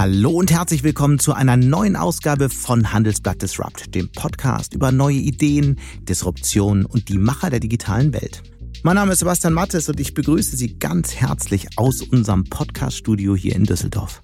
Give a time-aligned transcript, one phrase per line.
[0.00, 5.18] Hallo und herzlich willkommen zu einer neuen Ausgabe von Handelsblatt Disrupt, dem Podcast über neue
[5.18, 5.78] Ideen,
[6.08, 8.42] Disruption und die Macher der digitalen Welt.
[8.82, 13.54] Mein Name ist Sebastian Mattes und ich begrüße Sie ganz herzlich aus unserem Podcast-Studio hier
[13.54, 14.22] in Düsseldorf.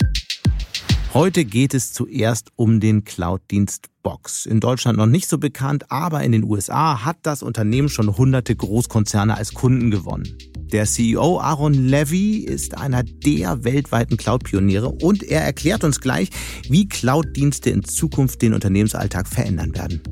[1.13, 4.47] Heute geht es zuerst um den Cloud-Dienst Box.
[4.47, 8.57] In Deutschland noch nicht so bekannt, aber in den USA hat das Unternehmen schon hunderte
[8.57, 10.39] Großkonzerne als Kunden gewonnen.
[10.73, 16.29] Der CEO Aaron Levy ist einer der weltweiten Cloud-Pioniere und er erklärt uns gleich,
[16.69, 20.03] wie Cloud-Dienste in Zukunft den Unternehmensalltag verändern werden.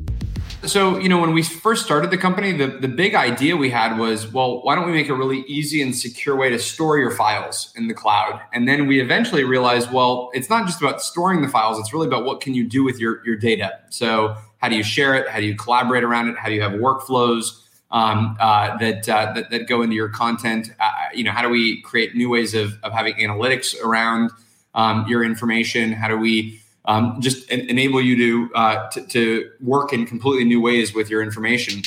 [0.62, 3.98] So, you know, when we first started the company, the, the big idea we had
[3.98, 7.10] was, well, why don't we make a really easy and secure way to store your
[7.10, 8.40] files in the cloud?
[8.54, 12.06] And then we eventually realized, well, it's not just about storing the files, it's really
[12.06, 13.80] about what can you do with your, your data.
[13.90, 15.28] So, how do you share it?
[15.28, 16.38] How do you collaborate around it?
[16.38, 17.63] How do you have workflows
[17.94, 20.70] um, uh, that, uh, that, that go into your content?
[20.78, 24.30] Uh, you know, how do we create new ways of, of having analytics around
[24.74, 25.92] um, your information?
[25.92, 30.60] How do we um, just enable you to, uh, to, to work in completely new
[30.60, 31.82] ways with your information.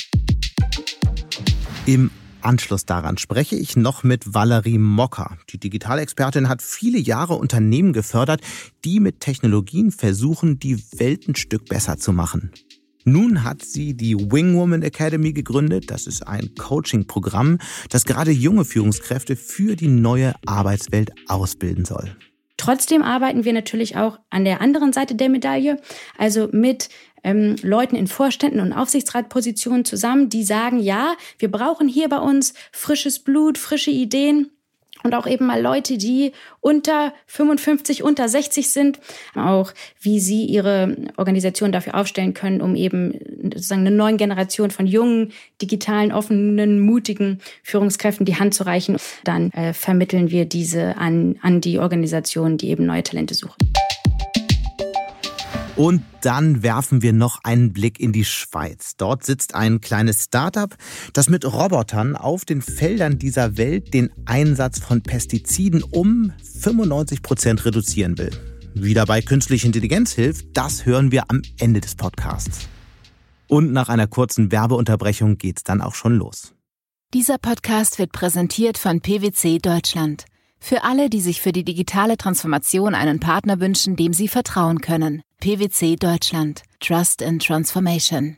[1.86, 2.10] Im
[2.42, 5.38] Anschluss daran spreche ich noch mit Valerie Mocker.
[5.50, 8.40] Die Digitalexpertin hat viele Jahre Unternehmen gefördert,
[8.84, 12.52] die mit Technologien versuchen, die Welt ein Stück besser zu machen.
[13.12, 15.90] Nun hat sie die Wing Woman Academy gegründet.
[15.90, 17.58] Das ist ein Coaching-Programm,
[17.90, 22.16] das gerade junge Führungskräfte für die neue Arbeitswelt ausbilden soll.
[22.58, 25.80] Trotzdem arbeiten wir natürlich auch an der anderen Seite der Medaille,
[26.18, 26.88] also mit
[27.22, 32.54] ähm, Leuten in Vorständen und Aufsichtsratpositionen zusammen, die sagen, ja, wir brauchen hier bei uns
[32.72, 34.50] frisches Blut, frische Ideen
[35.04, 38.98] und auch eben mal Leute, die unter 55, unter 60 sind,
[39.34, 44.86] auch wie sie ihre Organisation dafür aufstellen können, um eben sozusagen eine neue Generation von
[44.86, 45.32] jungen,
[45.62, 48.96] digitalen, offenen, mutigen Führungskräften die Hand zu reichen.
[49.24, 53.56] Dann äh, vermitteln wir diese an, an die Organisationen, die eben neue Talente suchen.
[55.78, 58.96] Und dann werfen wir noch einen Blick in die Schweiz.
[58.96, 60.74] Dort sitzt ein kleines Startup,
[61.12, 67.64] das mit Robotern auf den Feldern dieser Welt den Einsatz von Pestiziden um 95 Prozent
[67.64, 68.32] reduzieren will.
[68.74, 72.66] Wie dabei künstliche Intelligenz hilft, das hören wir am Ende des Podcasts.
[73.46, 76.54] Und nach einer kurzen Werbeunterbrechung geht's dann auch schon los.
[77.14, 80.24] Dieser Podcast wird präsentiert von PwC Deutschland.
[80.60, 85.22] Für alle, die sich für die digitale Transformation einen Partner wünschen, dem sie vertrauen können.
[85.40, 86.62] PwC Deutschland.
[86.80, 88.36] Trust in Transformation.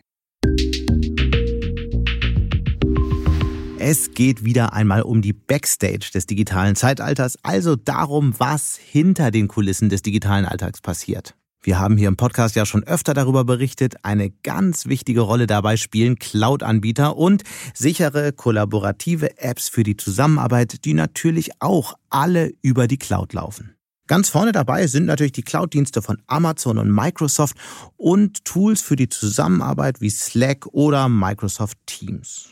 [3.78, 9.48] Es geht wieder einmal um die Backstage des digitalen Zeitalters, also darum, was hinter den
[9.48, 11.34] Kulissen des digitalen Alltags passiert.
[11.62, 13.96] Wir haben hier im Podcast ja schon öfter darüber berichtet.
[14.02, 17.42] Eine ganz wichtige Rolle dabei spielen Cloud-Anbieter und
[17.74, 23.76] sichere kollaborative Apps für die Zusammenarbeit, die natürlich auch alle über die Cloud laufen.
[24.10, 27.56] Ganz vorne dabei sind natürlich die Cloud-Dienste von Amazon und Microsoft
[27.96, 32.48] und Tools für die Zusammenarbeit wie Slack oder Microsoft Teams.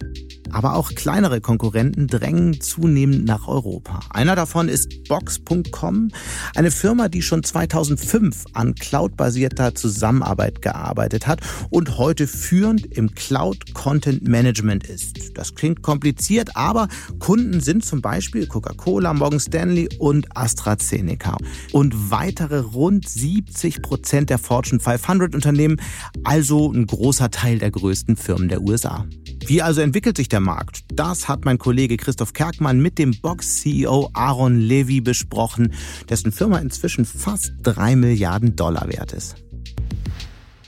[0.52, 3.98] Aber auch kleinere Konkurrenten drängen zunehmend nach Europa.
[4.10, 6.12] Einer davon ist Box.com,
[6.54, 11.40] eine Firma, die schon 2005 an cloud-basierter Zusammenarbeit gearbeitet hat
[11.70, 15.36] und heute führend im Cloud Content Management ist.
[15.36, 16.86] Das klingt kompliziert, aber
[17.18, 21.36] Kunden sind zum Beispiel Coca-Cola, Morgan Stanley und AstraZeneca
[21.72, 25.80] und weitere rund 70 Prozent der Fortune 500 Unternehmen,
[26.24, 29.06] also ein großer Teil der größten Firmen der USA.
[29.46, 30.84] Wie also entwickelt sich der Markt?
[30.92, 35.72] Das hat mein Kollege Christoph Kerkmann mit dem Box-CEO Aaron Levy besprochen,
[36.08, 39.36] dessen Firma inzwischen fast drei Milliarden Dollar wert ist.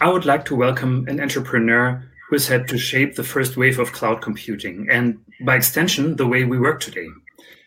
[0.03, 3.79] I would like to welcome an entrepreneur who has helped to shape the first wave
[3.79, 7.09] of cloud computing and, by extension, the way we work today.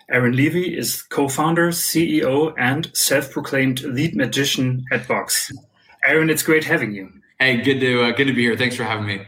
[0.10, 5.52] Aaron Levy is co-founder, CEO, and self-proclaimed lead magician at Box.
[6.06, 7.12] Aaron, it's great having you.
[7.40, 8.58] Hey, good to uh, good to be here.
[8.58, 9.26] Thanks for having me.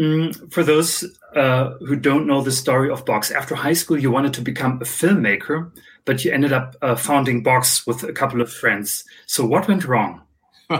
[0.00, 1.04] Mm, for those
[1.36, 4.78] uh, who don't know the story of Box, after high school you wanted to become
[4.80, 5.70] a filmmaker,
[6.04, 9.04] but you ended up uh, founding Box with a couple of friends.
[9.26, 10.22] So what went wrong?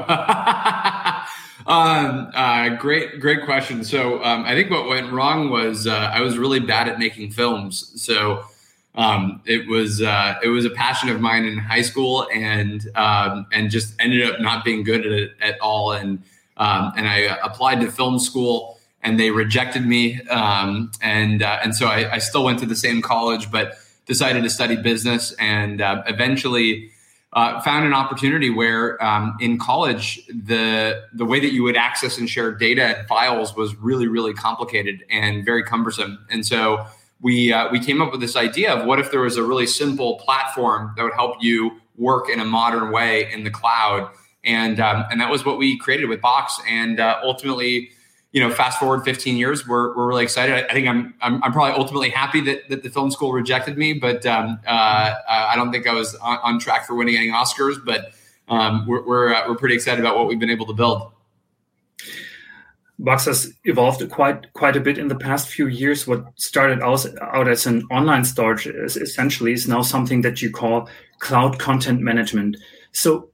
[1.67, 3.85] Um, uh, great, great question.
[3.85, 7.31] So um, I think what went wrong was uh, I was really bad at making
[7.31, 7.93] films.
[8.03, 8.45] So
[8.95, 13.47] um, it was uh, it was a passion of mine in high school, and um,
[13.53, 15.93] and just ended up not being good at it at all.
[15.93, 16.23] And
[16.57, 20.21] um, and I applied to film school, and they rejected me.
[20.29, 24.43] Um, and uh, and so I, I, still went to the same college, but decided
[24.43, 26.92] to study business, and uh, eventually
[27.35, 32.19] uh, found an opportunity where um, in college the the way that you would access
[32.19, 36.85] and share data and files was really really complicated and very cumbersome and so
[37.23, 39.67] we uh, we came up with this idea of what if there was a really
[39.67, 44.11] simple platform that would help you work in a modern way in the cloud.
[44.45, 46.61] And um, and that was what we created with Box.
[46.69, 47.91] And uh, ultimately,
[48.33, 50.55] you know, fast forward 15 years, we're, we're really excited.
[50.55, 53.77] I, I think I'm, I'm, I'm probably ultimately happy that, that the film school rejected
[53.77, 57.29] me, but um, uh, I don't think I was on, on, track for winning any
[57.29, 57.77] Oscars.
[57.85, 58.13] But
[58.49, 61.13] um, we're we're, uh, we're pretty excited about what we've been able to build.
[62.99, 66.07] Box has evolved quite quite a bit in the past few years.
[66.07, 70.51] What started out, out as an online storage is essentially is now something that you
[70.51, 70.89] call
[71.19, 72.57] cloud content management.
[72.93, 73.29] So,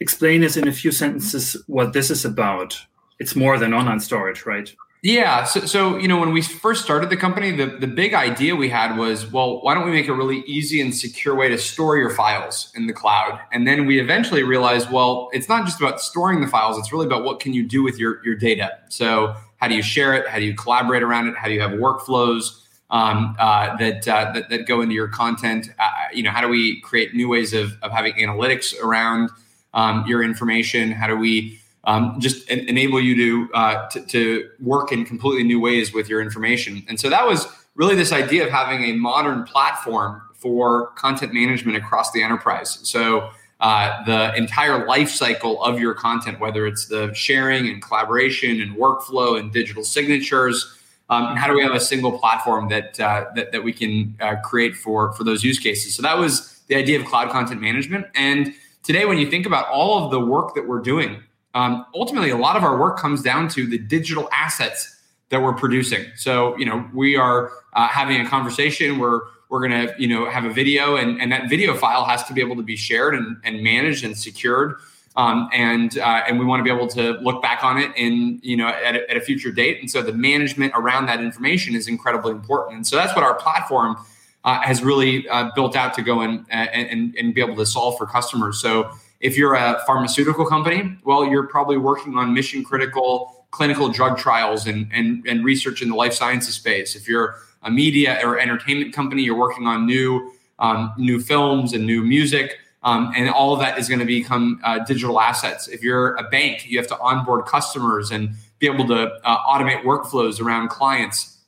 [0.00, 2.78] explain us in a few sentences what this is about.
[3.22, 4.68] It's more than online storage, right?
[5.02, 5.44] Yeah.
[5.44, 8.68] So, so, you know, when we first started the company, the, the big idea we
[8.68, 11.96] had was, well, why don't we make a really easy and secure way to store
[11.98, 13.38] your files in the cloud?
[13.52, 17.06] And then we eventually realized, well, it's not just about storing the files, it's really
[17.06, 18.78] about what can you do with your, your data.
[18.88, 20.28] So how do you share it?
[20.28, 21.36] How do you collaborate around it?
[21.36, 22.60] How do you have workflows
[22.90, 25.68] um, uh, that, uh, that, that go into your content?
[25.78, 29.30] Uh, you know, how do we create new ways of, of having analytics around
[29.74, 30.90] um, your information?
[30.90, 35.44] How do we um, just en- enable you to, uh, to, to work in completely
[35.44, 36.84] new ways with your information.
[36.88, 41.76] And so that was really this idea of having a modern platform for content management
[41.76, 42.78] across the enterprise.
[42.82, 43.30] So
[43.60, 48.76] uh, the entire life cycle of your content, whether it's the sharing and collaboration and
[48.76, 50.78] workflow and digital signatures.
[51.08, 54.16] Um, and how do we have a single platform that uh, that, that we can
[54.20, 55.94] uh, create for for those use cases?
[55.94, 58.06] So that was the idea of cloud content management.
[58.14, 58.52] And
[58.82, 61.22] today, when you think about all of the work that we're doing
[61.54, 64.96] um, ultimately a lot of our work comes down to the digital assets
[65.28, 66.06] that we're producing.
[66.16, 68.98] So you know we are uh, having a conversation.
[68.98, 69.22] Where
[69.52, 72.32] we're going to you know have a video and, and that video file has to
[72.32, 74.76] be able to be shared and, and managed and secured.
[75.14, 78.40] Um, and uh, and we want to be able to look back on it in
[78.42, 79.78] you know at a, at a future date.
[79.78, 82.76] And so the management around that information is incredibly important.
[82.76, 83.98] And so that's what our platform
[84.44, 87.98] uh, has really uh, built out to go and, and and be able to solve
[87.98, 88.58] for customers.
[88.58, 88.90] So
[89.22, 94.66] if you're a pharmaceutical company, well, you're probably working on mission critical clinical drug trials
[94.66, 96.96] and, and, and research in the life sciences space.
[96.96, 101.86] If you're a media or entertainment company, you're working on new um, new films and
[101.86, 102.58] new music.
[102.84, 105.68] Um, and all of that is going to become uh, digital assets.
[105.68, 109.82] If you're a bank, you have to onboard customers and be able to uh, automate
[109.82, 111.38] workflows around clients.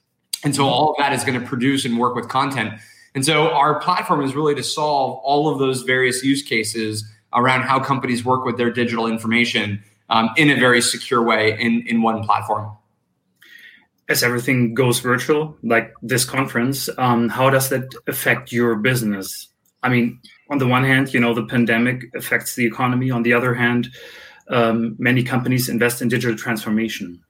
[0.44, 2.74] And so all of that is going to produce and work with content.
[3.14, 7.04] And so our platform is really to solve all of those various use cases
[7.34, 11.84] around how companies work with their digital information um, in a very secure way in,
[11.86, 12.76] in one platform.
[14.08, 19.48] As everything goes virtual, like this conference, um, how does that affect your business?
[19.82, 20.20] I mean,
[20.50, 23.10] on the one hand, you know, the pandemic affects the economy.
[23.10, 23.88] On the other hand,
[24.48, 27.23] um, many companies invest in digital transformation.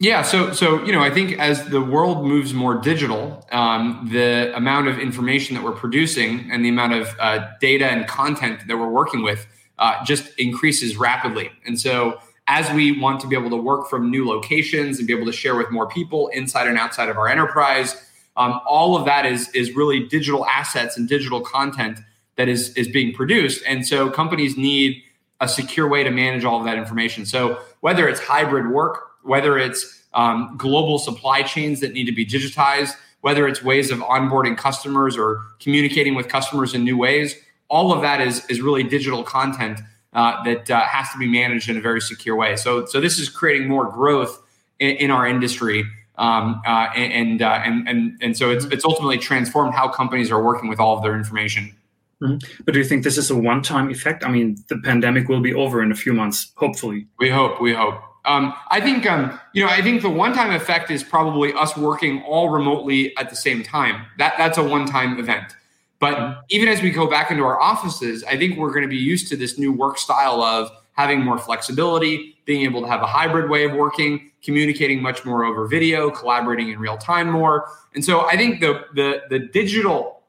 [0.00, 4.54] Yeah, so so you know, I think as the world moves more digital, um, the
[4.56, 8.76] amount of information that we're producing and the amount of uh, data and content that
[8.76, 9.48] we're working with
[9.80, 11.50] uh, just increases rapidly.
[11.66, 15.12] And so, as we want to be able to work from new locations and be
[15.12, 17.96] able to share with more people inside and outside of our enterprise,
[18.36, 21.98] um, all of that is is really digital assets and digital content
[22.36, 23.64] that is is being produced.
[23.66, 25.02] And so, companies need
[25.40, 27.26] a secure way to manage all of that information.
[27.26, 32.26] So, whether it's hybrid work whether it's um, global supply chains that need to be
[32.26, 37.34] digitized, whether it's ways of onboarding customers or communicating with customers in new ways,
[37.68, 39.80] all of that is, is really digital content
[40.14, 42.56] uh, that uh, has to be managed in a very secure way.
[42.56, 44.40] So, so this is creating more growth
[44.78, 45.84] in, in our industry.
[46.16, 50.42] Um, uh, and, uh, and, and, and so it's, it's ultimately transformed how companies are
[50.42, 51.74] working with all of their information.
[52.20, 52.62] Mm-hmm.
[52.64, 54.24] But do you think this is a one-time effect?
[54.24, 57.06] I mean, the pandemic will be over in a few months, hopefully.
[57.20, 57.60] We hope.
[57.60, 58.02] We hope.
[58.28, 59.70] Um, I think um, you know.
[59.70, 64.04] I think the one-time effect is probably us working all remotely at the same time.
[64.18, 65.56] That that's a one-time event.
[65.98, 68.96] But even as we go back into our offices, I think we're going to be
[68.96, 73.06] used to this new work style of having more flexibility, being able to have a
[73.06, 77.68] hybrid way of working, communicating much more over video, collaborating in real time more.
[77.94, 80.22] And so I think the the the digital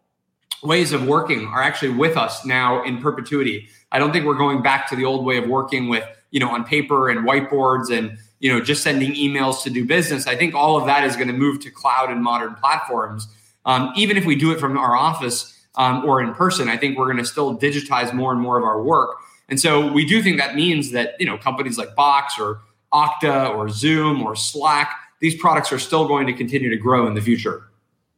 [0.64, 3.68] ways of working are actually with us now in perpetuity.
[3.92, 6.50] I don't think we're going back to the old way of working with you know
[6.50, 10.28] on paper and whiteboards and you know just sending emails to do business.
[10.28, 13.28] I think all of that is going to move to cloud and modern platforms.
[13.66, 16.98] Um, even if we do it from our office um, or in person i think
[16.98, 19.18] we're going to still digitize more and more of our work.
[19.50, 22.62] And so we do think that means that you know companies like box or
[22.94, 27.14] okta or zoom or slack these products are still going to continue to grow in
[27.14, 27.68] the future.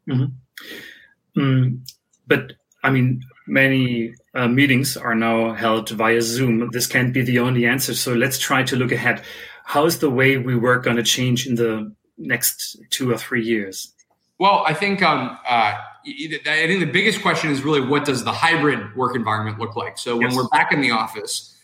[0.07, 1.39] Mm-hmm.
[1.39, 1.79] mm,
[2.27, 2.53] but
[2.83, 6.69] i mean many uh, meetings are now held via Zoom.
[6.71, 7.93] This can't be the only answer.
[7.93, 9.21] So let's try to look ahead.
[9.65, 13.43] How is the way we work going to change in the next two or three
[13.43, 13.93] years?
[14.39, 18.31] Well, I think um, uh, I think the biggest question is really what does the
[18.31, 19.97] hybrid work environment look like?
[19.97, 20.35] So when yes.
[20.35, 21.55] we're back in the office,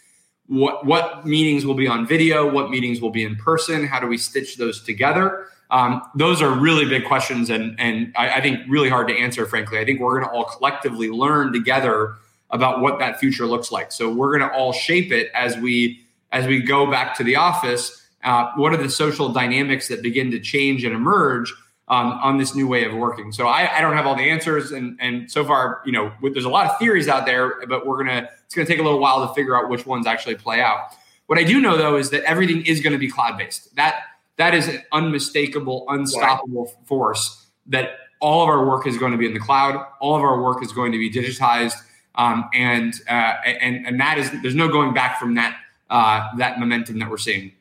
[0.45, 2.49] what what meetings will be on video?
[2.49, 3.85] What meetings will be in person?
[3.85, 5.47] How do we stitch those together?
[5.69, 9.45] Um, those are really big questions, and and I, I think really hard to answer.
[9.45, 12.15] Frankly, I think we're going to all collectively learn together
[12.49, 13.91] about what that future looks like.
[13.91, 16.01] So we're going to all shape it as we
[16.31, 18.05] as we go back to the office.
[18.23, 21.53] Uh, what are the social dynamics that begin to change and emerge?
[21.89, 23.31] um, on this new way of working.
[23.31, 26.45] So I, I, don't have all the answers, and and so far, you know, there's
[26.45, 29.25] a lot of theories out there, but we're gonna it's gonna take a little while
[29.25, 30.79] to figure out which ones actually play out.
[31.27, 33.73] What I do know though is that everything is going to be cloud based.
[33.75, 34.01] That
[34.37, 36.87] that is an unmistakable, unstoppable right.
[36.87, 37.45] force.
[37.67, 39.85] That all of our work is going to be in the cloud.
[39.99, 41.75] All of our work is going to be digitized,
[42.17, 45.57] um, and uh, and and that is there's no going back from that
[45.89, 47.53] uh, that momentum that we're seeing.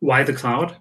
[0.00, 0.76] Why the cloud?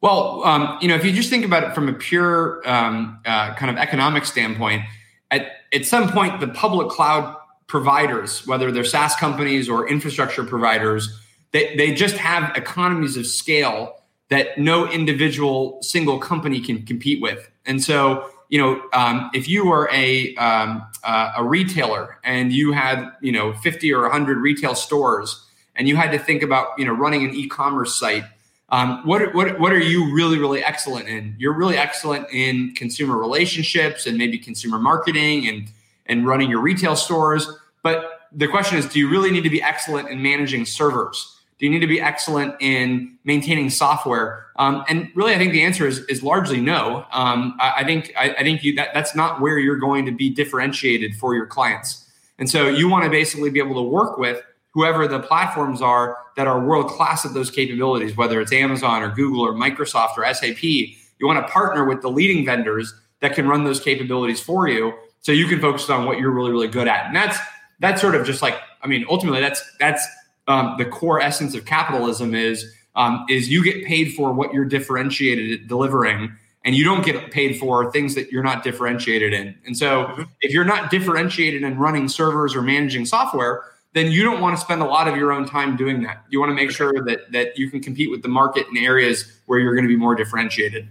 [0.00, 3.54] Well, um, you know, if you just think about it from a pure um, uh,
[3.54, 4.82] kind of economic standpoint,
[5.30, 7.36] at, at some point, the public cloud
[7.66, 13.96] providers, whether they're SaaS companies or infrastructure providers, they, they just have economies of scale
[14.30, 17.50] that no individual single company can compete with.
[17.66, 22.72] And so, you know, um, if you were a um, uh, a retailer and you
[22.72, 25.44] had you know 50 or 100 retail stores,
[25.76, 28.24] and you had to think about you know running an e-commerce site
[28.70, 31.34] um, what, what, what are you really, really excellent in?
[31.38, 35.70] You're really excellent in consumer relationships and maybe consumer marketing and,
[36.06, 37.48] and running your retail stores.
[37.82, 41.37] But the question is, do you really need to be excellent in managing servers?
[41.58, 44.46] Do you need to be excellent in maintaining software?
[44.56, 47.04] Um, and really, I think the answer is, is largely no.
[47.12, 50.12] Um, I, I, think I, I think you, that, that's not where you're going to
[50.12, 52.08] be differentiated for your clients.
[52.38, 54.40] And so you want to basically be able to work with
[54.72, 59.10] whoever the platforms are that are world class at those capabilities, whether it's Amazon or
[59.10, 60.62] Google or Microsoft or SAP.
[60.62, 64.94] You want to partner with the leading vendors that can run those capabilities for you
[65.20, 67.06] so you can focus on what you're really, really good at.
[67.06, 67.38] And that's
[67.80, 70.06] that's sort of just like, I mean, ultimately that's that's
[70.48, 74.64] um, the core essence of capitalism is um, is you get paid for what you're
[74.64, 76.32] differentiated at delivering
[76.64, 79.54] and you don't get paid for things that you're not differentiated in.
[79.64, 80.22] And so mm-hmm.
[80.40, 83.62] if you're not differentiated in running servers or managing software,
[83.94, 86.24] then you don't want to spend a lot of your own time doing that.
[86.28, 89.32] You want to make sure that that you can compete with the market in areas
[89.46, 90.88] where you're going to be more differentiated.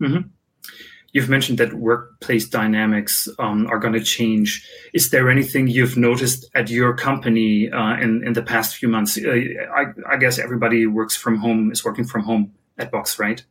[0.00, 0.28] Mm-hmm.
[1.16, 4.68] You've mentioned that workplace dynamics um, are going to change.
[4.92, 9.16] Is there anything you've noticed at your company uh, in in the past few months?
[9.16, 9.30] Uh,
[9.74, 13.42] I, I, guess everybody works from home, is working from home at Box, right?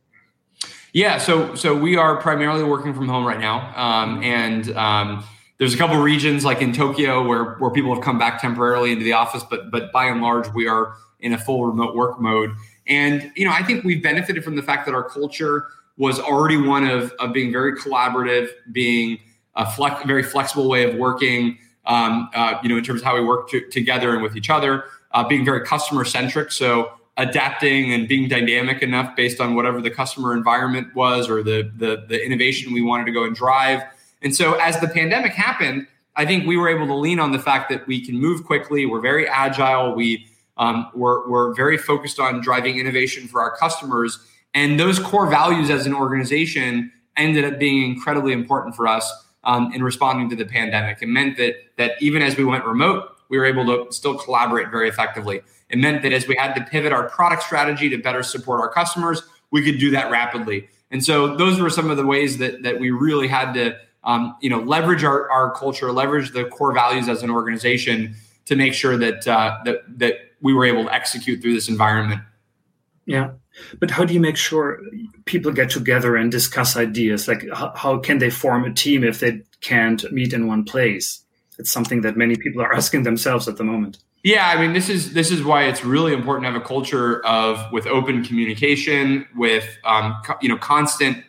[0.92, 1.18] Yeah.
[1.18, 5.24] So so we are primarily working from home right now, um, and um,
[5.58, 9.02] there's a couple regions like in Tokyo where where people have come back temporarily into
[9.02, 12.54] the office, but but by and large we are in a full remote work mode.
[12.86, 15.66] And you know, I think we've benefited from the fact that our culture
[15.96, 19.18] was already one of of being very collaborative, being
[19.54, 21.58] a flex, very flexible way of working.
[21.86, 24.50] Um, uh, you know, in terms of how we work to, together and with each
[24.50, 26.50] other, uh, being very customer centric.
[26.50, 31.70] So adapting and being dynamic enough based on whatever the customer environment was or the
[31.76, 33.82] the, the innovation we wanted to go and drive
[34.22, 35.86] and so as the pandemic happened,
[36.16, 38.86] I think we were able to lean on the fact that we can move quickly.
[38.86, 39.94] We're very agile.
[39.94, 40.26] We
[40.58, 44.18] um, we're, we're very focused on driving innovation for our customers.
[44.56, 49.06] And those core values as an organization ended up being incredibly important for us
[49.44, 51.02] um, in responding to the pandemic.
[51.02, 54.70] It meant that that even as we went remote, we were able to still collaborate
[54.70, 55.42] very effectively.
[55.68, 58.70] It meant that as we had to pivot our product strategy to better support our
[58.70, 60.68] customers, we could do that rapidly.
[60.90, 64.36] And so those were some of the ways that that we really had to um,
[64.40, 68.14] you know, leverage our, our culture, leverage the core values as an organization
[68.46, 72.22] to make sure that uh, that that we were able to execute through this environment.
[73.06, 73.30] Yeah,
[73.78, 74.80] but how do you make sure
[75.24, 77.28] people get together and discuss ideas?
[77.28, 81.22] Like, how, how can they form a team if they can't meet in one place?
[81.58, 83.98] It's something that many people are asking themselves at the moment.
[84.24, 87.24] Yeah, I mean, this is this is why it's really important to have a culture
[87.24, 91.22] of with open communication, with um, co- you know constant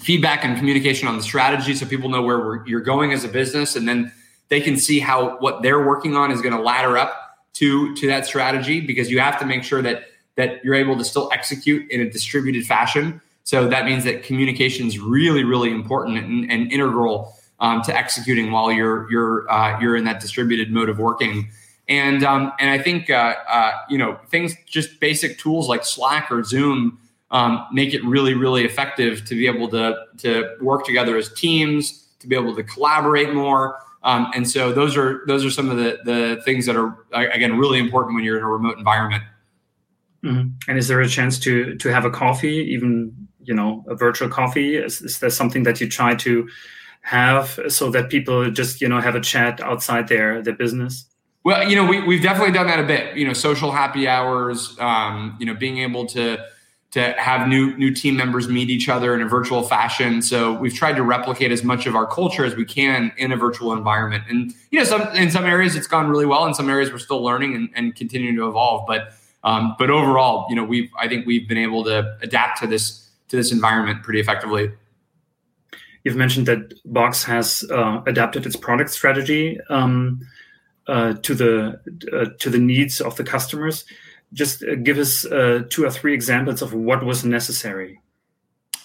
[0.00, 3.76] feedback and communication on the strategy so people know where you're going as a business
[3.76, 4.10] and then
[4.48, 8.06] they can see how what they're working on is going to ladder up to to
[8.06, 10.04] that strategy because you have to make sure that
[10.36, 14.86] that you're able to still execute in a distributed fashion so that means that communication
[14.86, 19.96] is really really important and, and integral um, to executing while you're you're uh, you're
[19.96, 21.48] in that distributed mode of working
[21.90, 26.30] and um, and I think uh, uh, you know things just basic tools like Slack
[26.30, 26.98] or Zoom
[27.32, 32.06] um, make it really, really effective to be able to to work together as teams,
[32.20, 33.78] to be able to collaborate more.
[34.02, 37.58] Um, and so those are those are some of the the things that are again
[37.58, 39.24] really important when you're in a remote environment.
[40.24, 40.50] Mm-hmm.
[40.68, 44.28] And is there a chance to to have a coffee, even you know a virtual
[44.28, 44.76] coffee?
[44.76, 46.48] Is, is there something that you try to
[47.02, 51.06] have so that people just you know have a chat outside their their business?
[51.42, 53.16] Well, you know, we, we've definitely done that a bit.
[53.16, 54.76] You know, social happy hours.
[54.78, 56.38] Um, you know, being able to
[56.92, 60.20] to have new new team members meet each other in a virtual fashion.
[60.22, 63.36] So we've tried to replicate as much of our culture as we can in a
[63.36, 64.24] virtual environment.
[64.28, 66.46] And you know, some in some areas it's gone really well.
[66.46, 68.86] In some areas we're still learning and, and continuing to evolve.
[68.86, 72.66] But um, but overall, you know, we've I think we've been able to adapt to
[72.66, 74.72] this to this environment pretty effectively.
[76.04, 80.26] You've mentioned that Box has uh, adapted its product strategy um,
[80.86, 81.80] uh, to the
[82.12, 83.84] uh, to the needs of the customers.
[84.32, 88.00] Just uh, give us uh, two or three examples of what was necessary.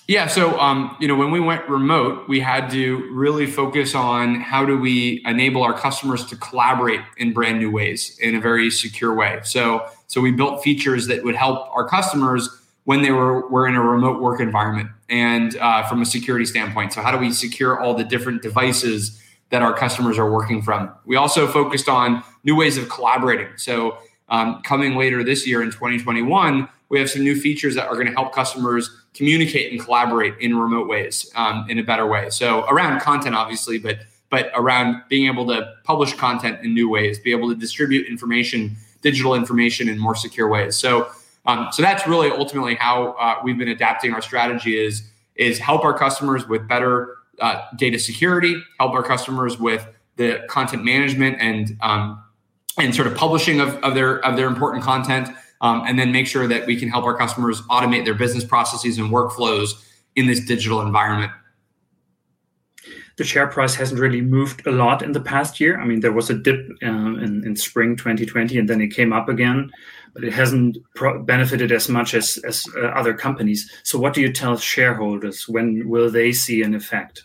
[0.07, 4.35] Yeah, so um, you know, when we went remote, we had to really focus on
[4.35, 8.69] how do we enable our customers to collaborate in brand new ways in a very
[8.69, 9.39] secure way.
[9.43, 12.49] So, so we built features that would help our customers
[12.85, 16.93] when they were were in a remote work environment and uh, from a security standpoint.
[16.93, 20.91] So how do we secure all the different devices that our customers are working from?
[21.05, 23.49] We also focused on new ways of collaborating.
[23.57, 23.97] So
[24.29, 28.07] um, coming later this year in 2021, we have some new features that are going
[28.07, 32.29] to help customers communicate and collaborate in remote ways um, in a better way.
[32.29, 33.99] So around content, obviously, but
[34.31, 38.75] but around being able to publish content in new ways, be able to distribute information,
[39.05, 40.75] digital information in more secure ways.
[40.75, 41.07] So
[41.45, 45.03] um, so that's really ultimately how uh, we've been adapting our strategy is
[45.35, 50.83] is help our customers with better uh, data security, help our customers with the content
[50.83, 52.21] management and um,
[52.79, 55.29] and sort of publishing of, of their of their important content,
[55.61, 58.97] um, and then make sure that we can help our customers automate their business processes
[58.97, 59.69] and workflows
[60.15, 61.31] in this digital environment
[63.17, 65.79] the share price hasn't really moved a lot in the past year.
[65.79, 69.13] I mean, there was a dip uh, in, in spring 2020, and then it came
[69.13, 69.71] up again,
[70.13, 73.71] but it hasn't pro- benefited as much as, as uh, other companies.
[73.83, 75.47] So, what do you tell shareholders?
[75.47, 77.23] When will they see an effect?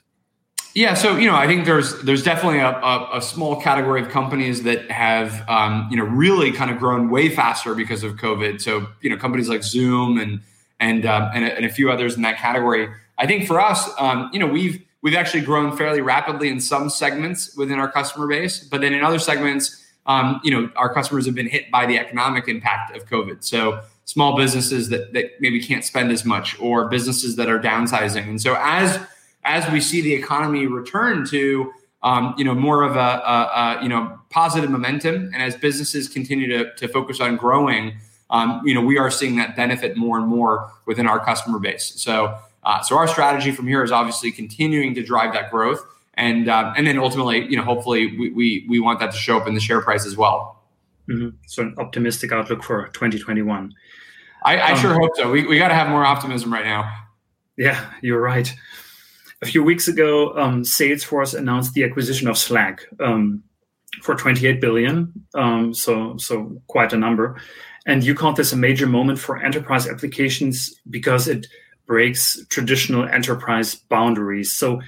[0.75, 4.09] Yeah, so you know, I think there's there's definitely a, a, a small category of
[4.09, 8.61] companies that have um, you know really kind of grown way faster because of COVID.
[8.61, 10.41] So you know, companies like Zoom and
[10.79, 12.89] and um, and, a, and, a, few others in that category.
[13.19, 16.91] I think for us, um, you know, we've We've actually grown fairly rapidly in some
[16.91, 21.27] segments within our customer base, but then in other segments, um, you know, our customers
[21.27, 23.43] have been hit by the economic impact of COVID.
[23.45, 28.29] So small businesses that, that maybe can't spend as much, or businesses that are downsizing.
[28.29, 28.99] And so as
[29.45, 33.83] as we see the economy return to um, you know more of a, a, a,
[33.83, 37.97] you know positive momentum, and as businesses continue to, to focus on growing,
[38.31, 41.93] um, you know we are seeing that benefit more and more within our customer base.
[41.97, 46.49] So uh, so our strategy from here is obviously continuing to drive that growth, and
[46.49, 49.47] uh, and then ultimately, you know, hopefully we, we we want that to show up
[49.47, 50.63] in the share price as well.
[51.09, 51.37] Mm-hmm.
[51.47, 53.75] So an optimistic outlook for 2021.
[54.45, 55.31] I, I um, sure hope so.
[55.31, 56.91] We we got to have more optimism right now.
[57.57, 58.53] Yeah, you're right.
[59.43, 63.43] A few weeks ago, um, Salesforce announced the acquisition of Slack um,
[64.03, 65.13] for 28 billion.
[65.35, 67.41] Um, so so quite a number.
[67.87, 71.47] And you count this a major moment for enterprise applications because it
[71.91, 74.53] breaks traditional enterprise boundaries.
[74.53, 74.81] So,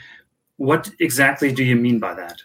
[0.57, 2.41] what exactly do you mean by that?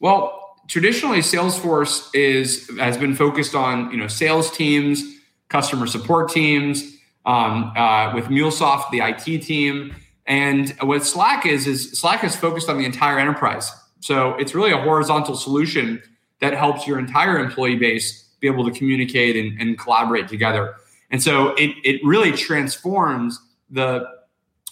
[0.00, 5.02] Well, traditionally, Salesforce is has been focused on you know sales teams,
[5.48, 6.98] customer support teams.
[7.26, 9.94] Um, uh, with MuleSoft, the IT team,
[10.26, 13.70] and what Slack is is Slack is focused on the entire enterprise.
[14.00, 16.02] So it's really a horizontal solution
[16.40, 20.74] that helps your entire employee base be able to communicate and, and collaborate together.
[21.10, 23.38] And so it, it really transforms
[23.70, 24.06] the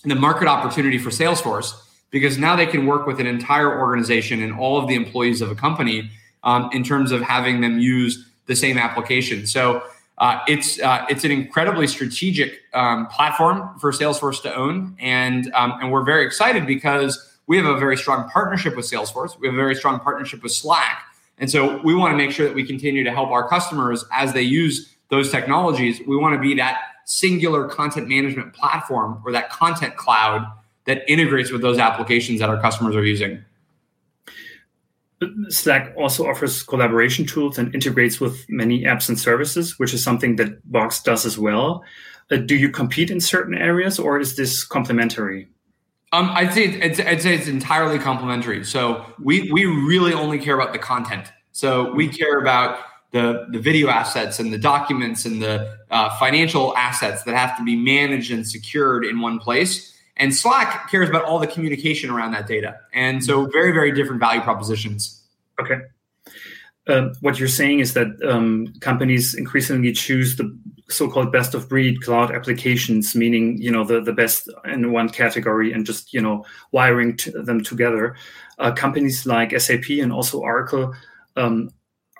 [0.04, 1.74] the market opportunity for Salesforce
[2.10, 5.50] because now they can work with an entire organization and all of the employees of
[5.50, 6.10] a company
[6.44, 9.46] um, in terms of having them use the same application.
[9.46, 9.82] So
[10.18, 15.74] uh, it's uh, it's an incredibly strategic um, platform for Salesforce to own, and um,
[15.80, 19.38] and we're very excited because we have a very strong partnership with Salesforce.
[19.38, 21.02] We have a very strong partnership with Slack,
[21.38, 24.32] and so we want to make sure that we continue to help our customers as
[24.32, 26.00] they use those technologies.
[26.06, 30.46] We want to be that singular content management platform or that content cloud
[30.84, 33.42] that integrates with those applications that our customers are using.
[35.48, 40.36] Slack also offers collaboration tools and integrates with many apps and services, which is something
[40.36, 41.82] that Box does as well.
[42.30, 45.48] Uh, do you compete in certain areas or is this complementary?
[46.12, 48.64] Um, I'd say it's, I'd say it's entirely complementary.
[48.64, 51.32] So we we really only care about the content.
[51.52, 56.76] So we care about the, the video assets and the documents and the uh, financial
[56.76, 59.94] assets that have to be managed and secured in one place.
[60.16, 62.78] And Slack cares about all the communication around that data.
[62.92, 65.22] And so, very, very different value propositions.
[65.60, 65.80] Okay.
[66.88, 72.00] uh, what you're saying is that um, companies increasingly choose the so-called best of breed
[72.00, 76.44] cloud applications, meaning you know the, the best in one category and just you know
[76.72, 78.16] wiring them together.
[78.58, 80.94] Uh, companies like SAP and also Oracle
[81.36, 81.70] um,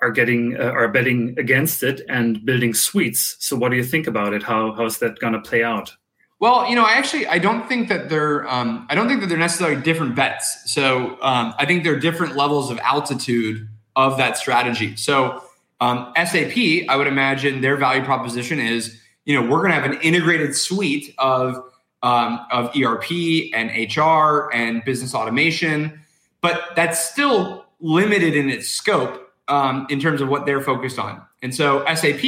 [0.01, 3.35] are getting uh, are betting against it and building suites.
[3.39, 4.43] So what do you think about it?
[4.43, 5.95] How how's that going to play out?
[6.39, 9.27] Well, you know, I actually I don't think that they're um, I don't think that
[9.27, 10.71] they're necessarily different bets.
[10.71, 14.95] So um, I think they're different levels of altitude of that strategy.
[14.95, 15.43] So
[15.81, 16.57] um, SAP,
[16.87, 20.55] I would imagine their value proposition is, you know, we're going to have an integrated
[20.55, 21.61] suite of
[22.03, 23.11] um, of ERP
[23.53, 25.99] and HR and business automation,
[26.39, 31.21] but that's still limited in its scope um, in terms of what they're focused on.
[31.41, 32.21] And so SAP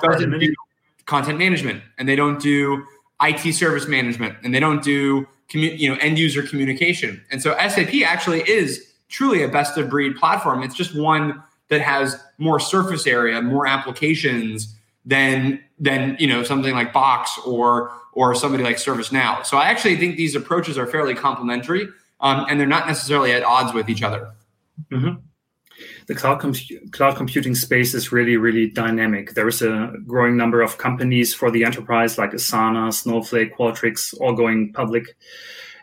[0.00, 0.54] doesn't do
[1.06, 2.84] content management, and they don't do
[3.20, 7.22] IT service management, and they don't do commu- you know end user communication.
[7.30, 10.62] And so SAP actually is truly a best of breed platform.
[10.62, 16.74] It's just one that has more surface area, more applications than than you know something
[16.74, 19.44] like Box or or somebody like ServiceNow.
[19.44, 21.88] So I actually think these approaches are fairly complementary,
[22.20, 24.30] um, and they're not necessarily at odds with each other.
[24.90, 25.20] Mm-hmm.
[26.12, 26.52] The cloud, com-
[26.90, 29.32] cloud computing space is really, really dynamic.
[29.32, 34.34] There is a growing number of companies for the enterprise like Asana, Snowflake, Qualtrics, all
[34.34, 35.16] going public.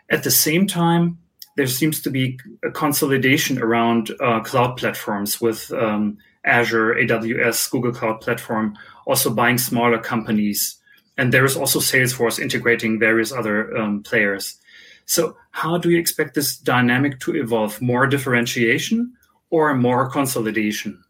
[0.08, 1.18] At the same time,
[1.56, 7.92] there seems to be a consolidation around uh, cloud platforms with um, Azure, AWS, Google
[7.92, 10.76] Cloud Platform also buying smaller companies.
[11.18, 14.58] And there is also Salesforce integrating various other um, players.
[15.06, 17.82] So, how do you expect this dynamic to evolve?
[17.82, 19.16] More differentiation
[19.50, 21.02] or more consolidation?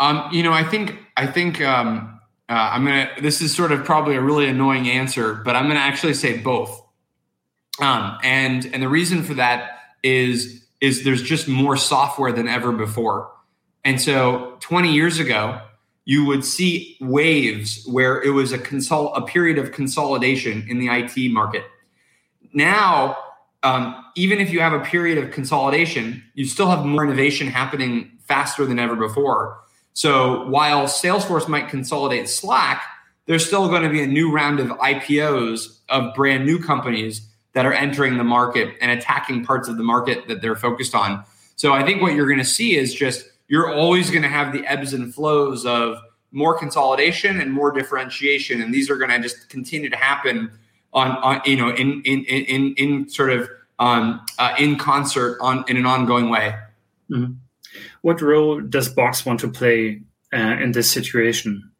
[0.00, 3.08] Um, you know, I think I think um, uh, I'm gonna.
[3.20, 6.82] This is sort of probably a really annoying answer, but I'm gonna actually say both.
[7.80, 12.72] Um, and and the reason for that is is there's just more software than ever
[12.72, 13.30] before.
[13.84, 15.60] And so 20 years ago,
[16.04, 20.88] you would see waves where it was a consol- a period of consolidation in the
[20.88, 21.64] IT market.
[22.52, 23.16] Now,
[23.62, 28.10] um, even if you have a period of consolidation, you still have more innovation happening
[28.20, 29.58] faster than ever before.
[29.94, 32.82] So while Salesforce might consolidate Slack,
[33.26, 37.66] there's still going to be a new round of IPOs of brand new companies that
[37.66, 41.22] are entering the market and attacking parts of the market that they're focused on.
[41.56, 44.52] So I think what you're going to see is just you're always going to have
[44.52, 45.98] the ebbs and flows of
[46.32, 50.50] more consolidation and more differentiation, and these are going to just continue to happen
[50.92, 55.64] on, on you know in in in in sort of um, uh, in concert on
[55.68, 56.54] in an ongoing way.
[57.10, 57.32] Mm-hmm.
[58.02, 60.02] What role does Box want to play
[60.32, 61.70] uh, in this situation?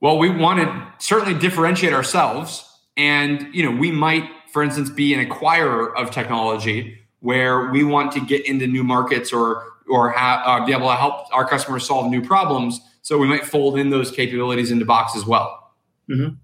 [0.00, 5.14] Well, we want to certainly differentiate ourselves, and you know we might for instance, be
[5.14, 10.40] an acquirer of technology where we want to get into new markets or or have,
[10.44, 12.80] uh, be able to help our customers solve new problems.
[13.02, 15.72] So we might fold in those capabilities into Box as well.
[16.08, 16.34] Mm-hmm.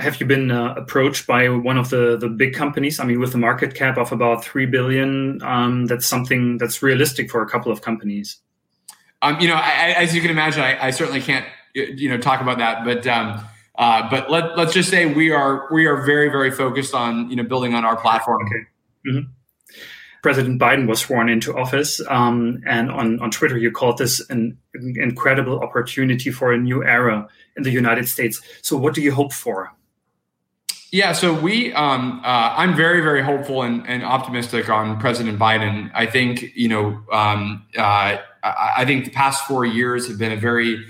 [0.00, 2.98] Have you been uh, approached by one of the the big companies?
[2.98, 7.30] I mean, with a market cap of about three billion, um, that's something that's realistic
[7.30, 8.38] for a couple of companies.
[9.22, 12.40] Um, you know, I, as you can imagine, I, I, certainly can't you know talk
[12.40, 13.06] about that, but.
[13.06, 13.44] Um,
[13.78, 17.36] uh, but let, let's just say we are we are very very focused on you
[17.36, 18.42] know building on our platform.
[18.46, 18.64] Okay.
[19.06, 19.30] Mm-hmm.
[20.22, 24.58] President Biden was sworn into office, um, and on, on Twitter you called this an
[24.74, 28.40] incredible opportunity for a new era in the United States.
[28.62, 29.72] So, what do you hope for?
[30.92, 35.90] Yeah, so we, um, uh, I'm very, very hopeful and, and, optimistic on President Biden.
[35.92, 40.36] I think, you know, um, uh, I think the past four years have been a
[40.36, 40.82] very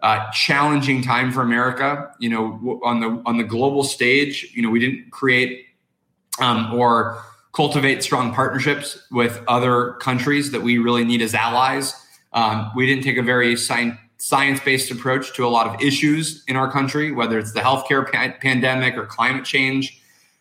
[0.00, 2.10] uh, challenging time for America.
[2.18, 5.66] You know, on the on the global stage, you know, we didn't create
[6.40, 11.94] um, or cultivate strong partnerships with other countries that we really need as allies.
[12.32, 16.54] Um, we didn't take a very science science-based approach to a lot of issues in
[16.54, 20.00] our country, whether it's the healthcare pa- pandemic or climate change.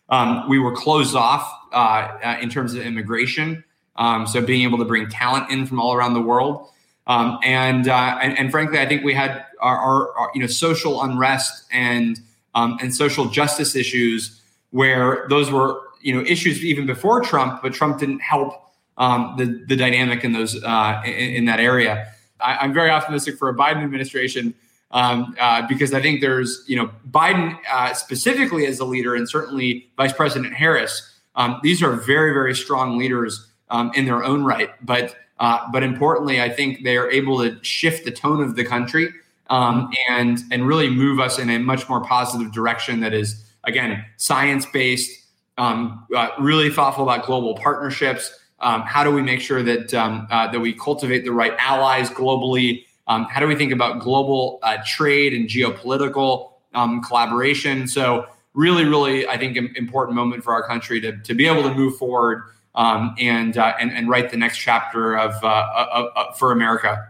[0.09, 1.75] Um, we were closed off uh,
[2.23, 3.63] uh, in terms of immigration.
[3.95, 6.69] Um, so being able to bring talent in from all around the world.
[7.07, 10.47] Um, and, uh, and, and frankly, I think we had our, our, our you know
[10.47, 12.19] social unrest and
[12.53, 17.73] um, and social justice issues where those were you know issues even before Trump, but
[17.73, 22.07] Trump didn't help um, the the dynamic in those uh, in, in, that area.
[22.39, 24.53] I, am very optimistic for a Biden administration
[24.91, 29.29] um, uh, because I think there's you know Biden uh, specifically as a leader, and
[29.29, 31.07] certainly Vice President Harris.
[31.35, 35.81] Um, these are very very strong leaders um, in their own right, but uh, but
[35.81, 39.09] importantly, I think they are able to shift the tone of the country
[39.49, 42.99] um, and and really move us in a much more positive direction.
[42.99, 45.20] That is again science based,
[45.57, 50.27] um, uh, really thoughtful about global partnerships, Um, how do we make sure that um,
[50.29, 52.85] uh, that we cultivate the right allies globally?
[53.07, 57.87] Um, how do we think about global uh, trade and geopolitical um, collaboration?
[57.87, 61.63] So really, really, I think an important moment for our country to, to be able
[61.63, 62.43] to move forward
[62.75, 67.09] um, and, uh, and and write the next chapter of, uh, of, of, for America.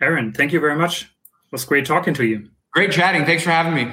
[0.00, 1.02] Aaron, thank you very much.
[1.02, 2.48] It was great talking to you.
[2.70, 3.24] Great chatting.
[3.26, 3.92] Thanks for having me.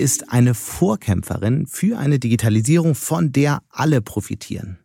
[0.00, 4.78] Ist eine Vorkämpferin für eine Digitalisierung, von der alle profitieren.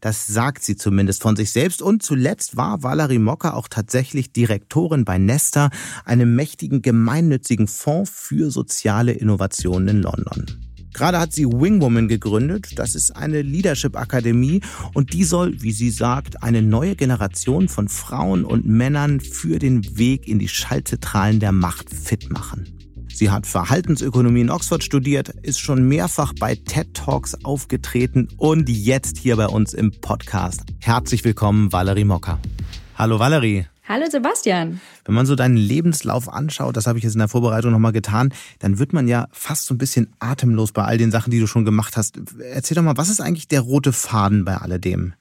[0.00, 1.82] Das sagt sie zumindest von sich selbst.
[1.82, 5.70] Und zuletzt war Valerie Mocker auch tatsächlich Direktorin bei Nesta,
[6.04, 10.46] einem mächtigen gemeinnützigen Fonds für soziale Innovationen in London.
[10.92, 12.78] Gerade hat sie Wingwoman gegründet.
[12.78, 14.60] Das ist eine Leadership-Akademie
[14.92, 19.98] und die soll, wie sie sagt, eine neue Generation von Frauen und Männern für den
[19.98, 22.79] Weg in die Schaltzentralen der Macht fit machen.
[23.12, 29.18] Sie hat Verhaltensökonomie in Oxford studiert, ist schon mehrfach bei TED Talks aufgetreten und jetzt
[29.18, 30.62] hier bei uns im Podcast.
[30.78, 32.38] Herzlich willkommen, Valerie Mocker.
[32.96, 33.66] Hallo Valerie.
[33.86, 34.80] Hallo Sebastian.
[35.04, 38.32] Wenn man so deinen Lebenslauf anschaut, das habe ich jetzt in der Vorbereitung nochmal getan,
[38.60, 41.48] dann wird man ja fast so ein bisschen atemlos bei all den Sachen, die du
[41.48, 42.20] schon gemacht hast.
[42.38, 45.14] Erzähl doch mal, was ist eigentlich der rote Faden bei alledem?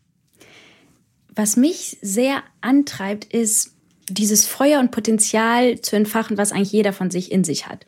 [1.33, 3.75] Was mich sehr antreibt, ist,
[4.09, 7.85] dieses Feuer und Potenzial zu entfachen, was eigentlich jeder von sich in sich hat.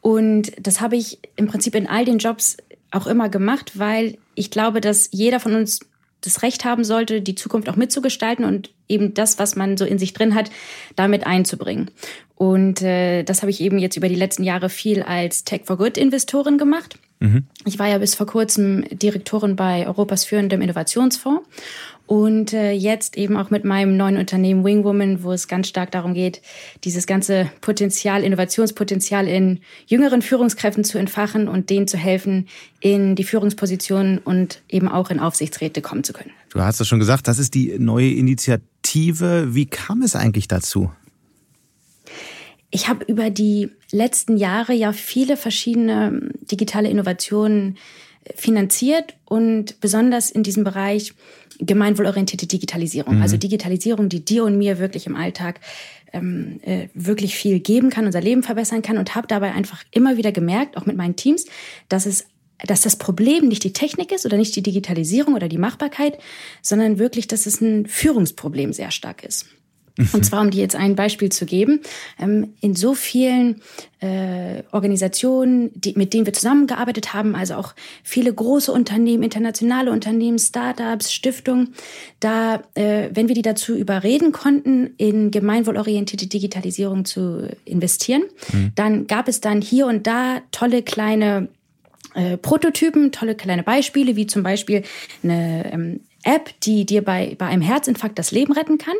[0.00, 2.56] Und das habe ich im Prinzip in all den Jobs
[2.90, 5.80] auch immer gemacht, weil ich glaube, dass jeder von uns
[6.20, 9.98] das Recht haben sollte, die Zukunft auch mitzugestalten und eben das, was man so in
[9.98, 10.50] sich drin hat,
[10.96, 11.90] damit einzubringen.
[12.34, 15.76] Und äh, das habe ich eben jetzt über die letzten Jahre viel als Tech for
[15.76, 16.98] Good Investorin gemacht.
[17.20, 17.44] Mhm.
[17.64, 21.48] Ich war ja bis vor kurzem Direktorin bei Europas führendem Innovationsfonds
[22.06, 26.14] und äh, jetzt eben auch mit meinem neuen Unternehmen Wingwoman, wo es ganz stark darum
[26.14, 26.40] geht,
[26.84, 32.48] dieses ganze Potenzial, Innovationspotenzial in jüngeren Führungskräften zu entfachen und denen zu helfen,
[32.80, 36.30] in die Führungspositionen und eben auch in Aufsichtsräte kommen zu können.
[36.50, 39.54] Du hast es schon gesagt, das ist die neue Initiative.
[39.54, 40.90] Wie kam es eigentlich dazu?
[42.70, 47.78] Ich habe über die letzten Jahre ja viele verschiedene digitale Innovationen
[48.34, 51.14] finanziert und besonders in diesem Bereich
[51.58, 53.16] gemeinwohlorientierte Digitalisierung.
[53.16, 53.22] Mhm.
[53.22, 55.60] Also Digitalisierung, die dir und mir wirklich im Alltag
[56.12, 60.16] ähm, äh, wirklich viel geben kann, unser Leben verbessern kann und habe dabei einfach immer
[60.16, 61.46] wieder gemerkt, auch mit meinen Teams,
[61.88, 62.26] dass es
[62.64, 66.18] dass das Problem nicht die Technik ist oder nicht die Digitalisierung oder die Machbarkeit,
[66.62, 69.44] sondern wirklich, dass es ein Führungsproblem sehr stark ist.
[70.12, 71.80] Und zwar, um dir jetzt ein Beispiel zu geben,
[72.20, 73.62] ähm, in so vielen
[74.00, 80.38] äh, Organisationen, die, mit denen wir zusammengearbeitet haben, also auch viele große Unternehmen, internationale Unternehmen,
[80.38, 81.74] Startups, Stiftungen,
[82.20, 88.72] da, äh, wenn wir die dazu überreden konnten, in gemeinwohlorientierte Digitalisierung zu investieren, mhm.
[88.74, 91.48] dann gab es dann hier und da tolle kleine
[92.14, 94.82] äh, Prototypen, tolle kleine Beispiele, wie zum Beispiel
[95.22, 98.96] eine ähm, App, die dir bei, bei einem Herzinfarkt das Leben retten kann.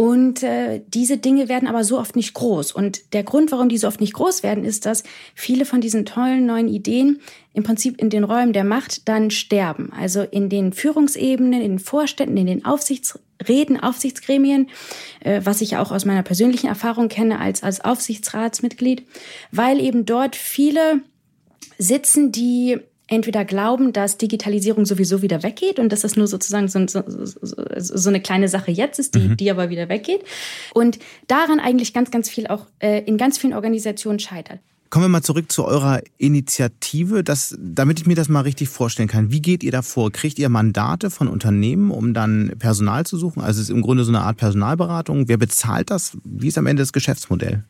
[0.00, 2.70] Und äh, diese Dinge werden aber so oft nicht groß.
[2.70, 5.02] Und der Grund, warum die so oft nicht groß werden, ist, dass
[5.34, 7.20] viele von diesen tollen neuen Ideen
[7.52, 9.92] im Prinzip in den Räumen der Macht dann sterben.
[9.92, 14.68] Also in den Führungsebenen, in den Vorständen, in den Aufsichtsräten, Aufsichtsgremien,
[15.18, 19.04] äh, was ich auch aus meiner persönlichen Erfahrung kenne als, als Aufsichtsratsmitglied,
[19.50, 21.00] weil eben dort viele
[21.76, 26.86] sitzen, die entweder glauben, dass Digitalisierung sowieso wieder weggeht und dass das nur sozusagen so,
[26.86, 27.02] so,
[27.76, 29.36] so eine kleine Sache jetzt ist, die, mhm.
[29.36, 30.20] die aber wieder weggeht.
[30.74, 34.60] Und daran eigentlich ganz, ganz viel auch äh, in ganz vielen Organisationen scheitert.
[34.90, 39.08] Kommen wir mal zurück zu eurer Initiative, das, damit ich mir das mal richtig vorstellen
[39.08, 39.30] kann.
[39.30, 40.10] Wie geht ihr da vor?
[40.10, 43.42] Kriegt ihr Mandate von Unternehmen, um dann Personal zu suchen?
[43.42, 45.28] Also es ist im Grunde so eine Art Personalberatung.
[45.28, 46.16] Wer bezahlt das?
[46.24, 47.64] Wie ist am Ende das Geschäftsmodell?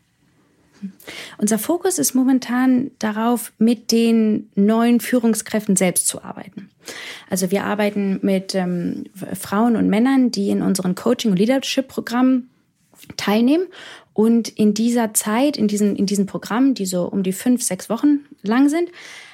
[1.38, 6.71] Unser Fokus ist momentan darauf, mit den neuen Führungskräften selbst zu arbeiten.
[7.29, 9.05] Also wir arbeiten mit ähm,
[9.38, 12.51] Frauen und Männern, die in unseren Coaching- und Leadership-Programmen
[13.17, 13.67] teilnehmen.
[14.12, 17.88] Und in dieser Zeit, in diesen, in diesen Programmen, die so um die fünf, sechs
[17.88, 18.91] Wochen lang sind,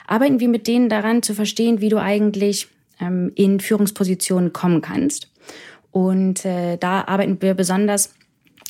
[0.07, 2.69] arbeiten wir mit denen daran zu verstehen, wie du eigentlich
[3.01, 5.31] ähm, in Führungspositionen kommen kannst.
[5.91, 8.13] Und äh, da arbeiten wir besonders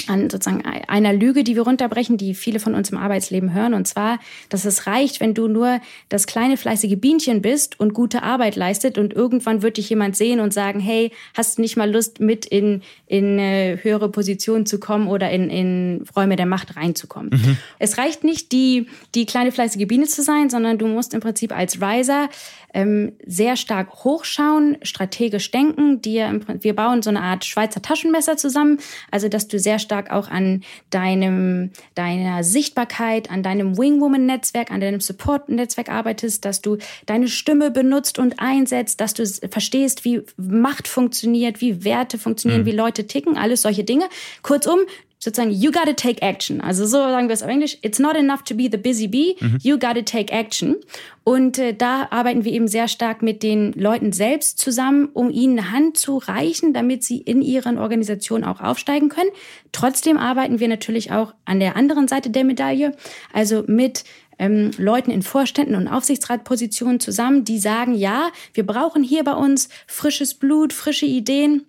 [0.08, 3.74] an sozusagen einer Lüge, die wir runterbrechen, die viele von uns im Arbeitsleben hören.
[3.74, 8.22] Und zwar, dass es reicht, wenn du nur das kleine fleißige Bienchen bist und gute
[8.22, 11.90] Arbeit leistet und irgendwann wird dich jemand sehen und sagen, hey, hast du nicht mal
[11.90, 16.76] Lust, mit in, in äh, höhere Positionen zu kommen oder in, in Räume der Macht
[16.76, 17.30] reinzukommen.
[17.32, 17.56] Mhm.
[17.78, 21.56] Es reicht nicht, die, die kleine fleißige Biene zu sein, sondern du musst im Prinzip
[21.56, 22.28] als Riser
[22.74, 26.02] ähm, sehr stark hochschauen, strategisch denken.
[26.02, 28.78] Dir, wir bauen so eine Art Schweizer Taschenmesser zusammen,
[29.10, 35.00] also dass du sehr stark auch an deinem, deiner Sichtbarkeit, an deinem Wingwoman-Netzwerk, an deinem
[35.00, 41.60] Support-Netzwerk arbeitest, dass du deine Stimme benutzt und einsetzt, dass du verstehst, wie Macht funktioniert,
[41.60, 42.66] wie Werte funktionieren, mhm.
[42.66, 44.06] wie Leute ticken, alles solche Dinge.
[44.42, 44.80] Kurzum,
[45.24, 46.60] sozusagen, you gotta take action.
[46.60, 49.36] Also so sagen wir es auf Englisch, it's not enough to be the busy bee,
[49.40, 49.58] mhm.
[49.62, 50.76] you gotta take action.
[51.24, 55.58] Und äh, da arbeiten wir eben sehr stark mit den Leuten selbst zusammen, um ihnen
[55.58, 59.30] eine Hand zu reichen, damit sie in ihren Organisationen auch aufsteigen können.
[59.72, 62.94] Trotzdem arbeiten wir natürlich auch an der anderen Seite der Medaille,
[63.32, 64.04] also mit
[64.38, 69.70] ähm, Leuten in Vorständen und Aufsichtsratpositionen zusammen, die sagen, ja, wir brauchen hier bei uns
[69.86, 71.62] frisches Blut, frische Ideen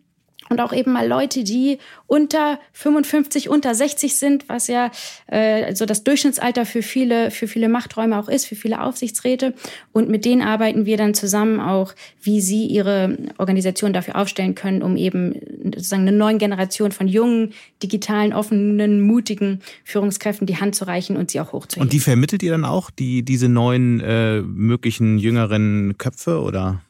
[0.50, 4.92] und auch eben mal Leute, die unter 55, unter 60 sind, was ja
[5.28, 9.54] äh, so das Durchschnittsalter für viele, für viele Machträume auch ist, für viele Aufsichtsräte.
[9.92, 14.84] Und mit denen arbeiten wir dann zusammen auch, wie sie ihre Organisation dafür aufstellen können,
[14.84, 20.86] um eben sozusagen eine neue Generation von jungen, digitalen, offenen, mutigen Führungskräften die Hand zu
[20.86, 21.88] reichen und sie auch hochzuheben.
[21.88, 26.82] Und die vermittelt ihr dann auch, die diese neuen äh, möglichen jüngeren Köpfe oder?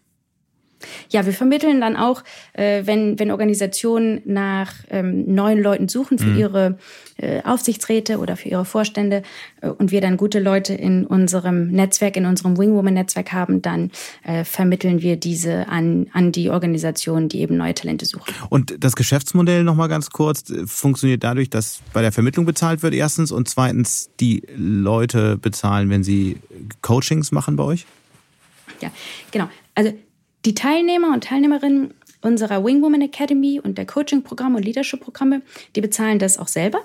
[1.09, 6.27] Ja, wir vermitteln dann auch, äh, wenn, wenn Organisationen nach ähm, neuen Leuten suchen für
[6.27, 6.37] mhm.
[6.37, 6.77] ihre
[7.17, 9.23] äh, Aufsichtsräte oder für ihre Vorstände
[9.61, 13.91] äh, und wir dann gute Leute in unserem Netzwerk, in unserem Wingwoman-Netzwerk haben, dann
[14.23, 18.33] äh, vermitteln wir diese an, an die Organisationen, die eben neue Talente suchen.
[18.49, 22.93] Und das Geschäftsmodell nochmal ganz kurz äh, funktioniert dadurch, dass bei der Vermittlung bezahlt wird
[22.93, 26.37] erstens und zweitens die Leute bezahlen, wenn sie
[26.81, 27.85] Coachings machen bei euch?
[28.81, 28.91] Ja,
[29.31, 29.49] genau.
[29.73, 29.93] Also
[30.45, 35.41] die Teilnehmer und Teilnehmerinnen unserer Wingwoman Academy und der Coaching-Programme und Leadership-Programme,
[35.75, 36.79] die bezahlen das auch selber.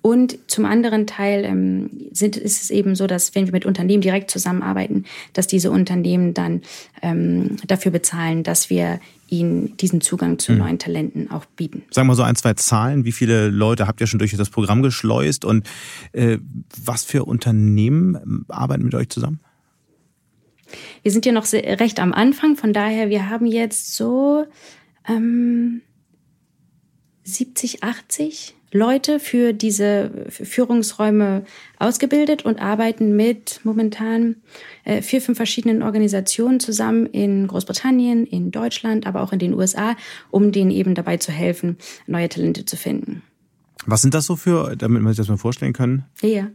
[0.00, 4.00] Und zum anderen Teil ähm, sind, ist es eben so, dass wenn wir mit Unternehmen
[4.00, 6.62] direkt zusammenarbeiten, dass diese Unternehmen dann
[7.02, 10.58] ähm, dafür bezahlen, dass wir ihnen diesen Zugang zu mhm.
[10.58, 11.82] neuen Talenten auch bieten.
[11.90, 13.04] Sagen wir so ein, zwei Zahlen.
[13.04, 15.66] Wie viele Leute habt ihr schon durch das Programm geschleust und
[16.12, 16.38] äh,
[16.82, 19.40] was für Unternehmen arbeiten mit euch zusammen?
[21.02, 24.46] Wir sind ja noch recht am Anfang, von daher, wir haben jetzt so
[25.08, 25.82] ähm,
[27.24, 31.44] 70, 80 Leute für diese Führungsräume
[31.78, 34.36] ausgebildet und arbeiten mit momentan
[34.84, 39.96] äh, vier, fünf verschiedenen Organisationen zusammen in Großbritannien, in Deutschland, aber auch in den USA,
[40.30, 43.22] um denen eben dabei zu helfen, neue Talente zu finden.
[43.86, 46.04] Was sind das so für, damit wir sich das mal vorstellen können?
[46.20, 46.48] Ja.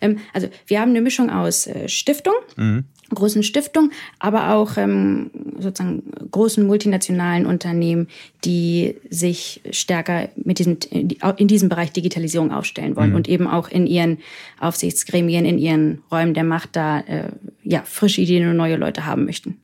[0.00, 5.30] Ähm, also wir haben eine Mischung aus äh, Stiftung, mhm großen Stiftungen, aber auch ähm,
[5.58, 8.08] sozusagen großen multinationalen Unternehmen,
[8.44, 13.16] die sich stärker mit diesem, in diesem Bereich Digitalisierung aufstellen wollen mhm.
[13.16, 14.18] und eben auch in ihren
[14.58, 17.30] Aufsichtsgremien, in ihren Räumen der Macht da äh,
[17.62, 19.58] ja, frische Ideen und neue Leute haben möchten.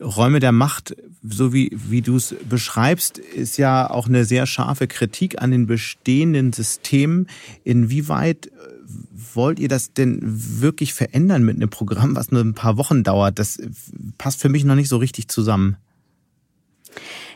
[0.00, 4.86] Räume der Macht, so wie, wie du es beschreibst, ist ja auch eine sehr scharfe
[4.86, 7.28] Kritik an den bestehenden Systemen.
[7.62, 8.50] Inwieweit
[9.36, 13.38] wollt ihr das denn wirklich verändern mit einem Programm, was nur ein paar Wochen dauert?
[13.38, 13.58] Das
[14.18, 15.76] passt für mich noch nicht so richtig zusammen.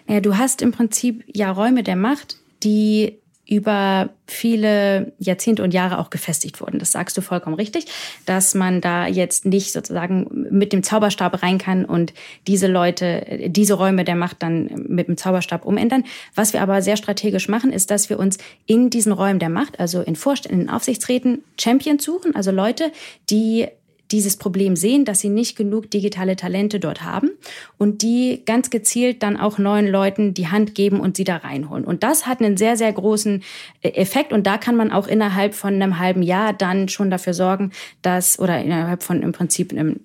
[0.08, 5.98] Ja, du hast im Prinzip ja Räume der Macht, die über viele Jahrzehnte und Jahre
[5.98, 6.78] auch gefestigt wurden.
[6.78, 7.86] Das sagst du vollkommen richtig,
[8.26, 12.12] dass man da jetzt nicht sozusagen mit dem Zauberstab rein kann und
[12.46, 16.04] diese Leute, diese Räume der Macht dann mit dem Zauberstab umändern.
[16.34, 19.80] Was wir aber sehr strategisch machen, ist, dass wir uns in diesen Räumen der Macht,
[19.80, 22.92] also in Vorständen, in Aufsichtsräten, Champions suchen, also Leute,
[23.30, 23.68] die
[24.10, 27.30] dieses Problem sehen, dass sie nicht genug digitale Talente dort haben
[27.76, 31.84] und die ganz gezielt dann auch neuen Leuten die Hand geben und sie da reinholen.
[31.84, 33.42] Und das hat einen sehr, sehr großen
[33.82, 37.34] äh, Effekt und da kann man auch innerhalb von einem halben Jahr dann schon dafür
[37.34, 40.00] sorgen, dass, oder innerhalb von im Prinzip einem,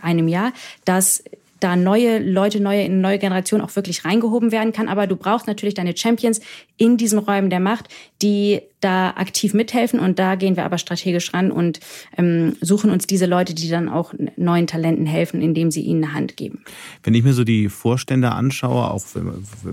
[0.00, 0.52] einem Jahr,
[0.84, 1.22] dass
[1.62, 4.88] da neue Leute, neue, neue Generation auch wirklich reingehoben werden kann.
[4.88, 6.40] Aber du brauchst natürlich deine Champions
[6.76, 7.88] in diesen Räumen der Macht,
[8.22, 10.00] die da aktiv mithelfen.
[10.00, 11.80] Und da gehen wir aber strategisch ran und
[12.16, 16.14] ähm, suchen uns diese Leute, die dann auch neuen Talenten helfen, indem sie ihnen eine
[16.14, 16.64] Hand geben.
[17.02, 19.04] Wenn ich mir so die Vorstände anschaue, auch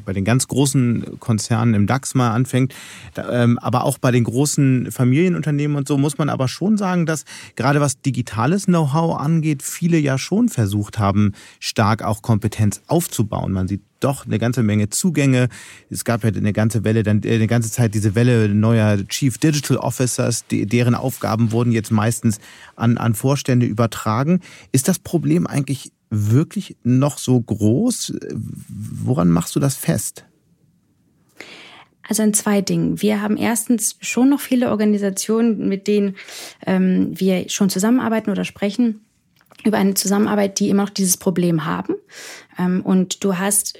[0.05, 2.73] bei den ganz großen Konzernen im DAX mal anfängt,
[3.31, 7.25] ähm, aber auch bei den großen Familienunternehmen und so, muss man aber schon sagen, dass
[7.55, 13.51] gerade was digitales Know-how angeht, viele ja schon versucht haben, stark auch Kompetenz aufzubauen.
[13.51, 15.49] Man sieht doch eine ganze Menge Zugänge.
[15.89, 19.37] Es gab ja eine ganze Welle, dann äh, eine ganze Zeit diese Welle neuer Chief
[19.37, 22.39] Digital Officers, die, deren Aufgaben wurden jetzt meistens
[22.75, 24.41] an, an Vorstände übertragen.
[24.71, 28.13] Ist das Problem eigentlich wirklich noch so groß?
[28.67, 30.25] Woran machst du das fest?
[32.07, 33.03] Also in zwei Dingen.
[33.03, 36.15] Wir haben erstens schon noch viele Organisationen, mit denen
[36.65, 39.01] ähm, wir schon zusammenarbeiten oder sprechen
[39.63, 41.95] über eine Zusammenarbeit, die immer noch dieses Problem haben.
[42.57, 43.79] Ähm, und du hast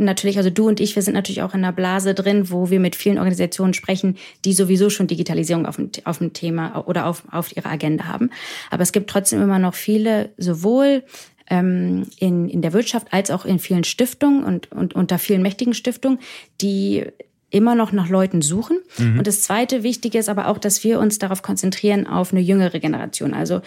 [0.00, 2.80] natürlich, also du und ich, wir sind natürlich auch in einer Blase drin, wo wir
[2.80, 7.22] mit vielen Organisationen sprechen, die sowieso schon Digitalisierung auf dem, auf dem Thema oder auf,
[7.30, 8.30] auf ihrer Agenda haben.
[8.70, 11.04] Aber es gibt trotzdem immer noch viele, sowohl
[11.48, 15.74] ähm, in, in der Wirtschaft als auch in vielen Stiftungen und, und unter vielen mächtigen
[15.74, 16.18] Stiftungen,
[16.60, 17.06] die
[17.50, 18.78] immer noch nach Leuten suchen.
[18.98, 19.18] Mhm.
[19.18, 22.78] Und das zweite Wichtige ist aber auch, dass wir uns darauf konzentrieren auf eine jüngere
[22.78, 23.34] Generation.
[23.34, 23.60] Also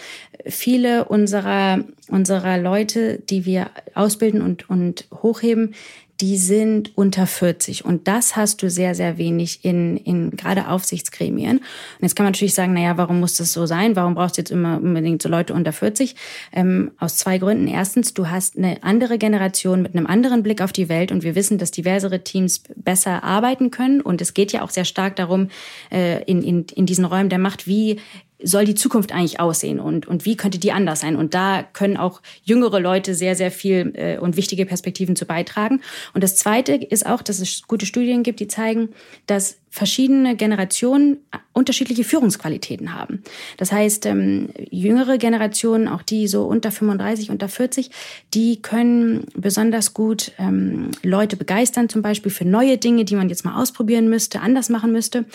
[0.46, 5.76] viele unserer, unserer Leute, die wir ausbilden und, und hochheben,
[6.22, 11.58] die sind unter 40 und das hast du sehr, sehr wenig in, in gerade Aufsichtsgremien.
[11.58, 11.64] Und
[12.02, 13.96] jetzt kann man natürlich sagen, naja, warum muss das so sein?
[13.96, 16.16] Warum brauchst du jetzt immer unbedingt so Leute unter 40?
[16.52, 17.68] Ähm, aus zwei Gründen.
[17.68, 21.36] Erstens, du hast eine andere Generation mit einem anderen Blick auf die Welt und wir
[21.36, 25.50] wissen, dass diversere Teams besser arbeiten können und es geht ja auch sehr stark darum,
[25.92, 28.00] äh, in, in, in diesen Räumen der Macht, wie
[28.44, 31.16] soll die Zukunft eigentlich aussehen und, und wie könnte die anders sein?
[31.16, 35.82] Und da können auch jüngere Leute sehr, sehr viel äh, und wichtige Perspektiven zu beitragen.
[36.14, 38.90] Und das Zweite ist auch, dass es gute Studien gibt, die zeigen,
[39.28, 41.18] dass verschiedene Generationen
[41.52, 43.24] unterschiedliche Führungsqualitäten haben.
[43.58, 47.90] Das heißt, ähm, jüngere Generationen, auch die so unter 35, unter 40,
[48.36, 53.46] die können besonders gut ähm, Leute begeistern, zum Beispiel für neue Dinge, die man jetzt
[53.46, 55.26] mal ausprobieren müsste, anders machen müsste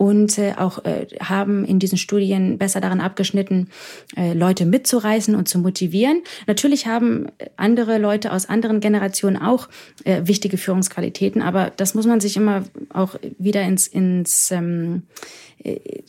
[0.00, 3.68] und äh, auch äh, haben in diesen Studien besser daran abgeschnitten,
[4.16, 6.22] äh, Leute mitzureißen und zu motivieren.
[6.46, 7.26] Natürlich haben
[7.58, 9.68] andere Leute aus anderen Generationen auch
[10.04, 15.02] äh, wichtige Führungsqualitäten, aber das muss man sich immer auch wieder ins, ins ähm,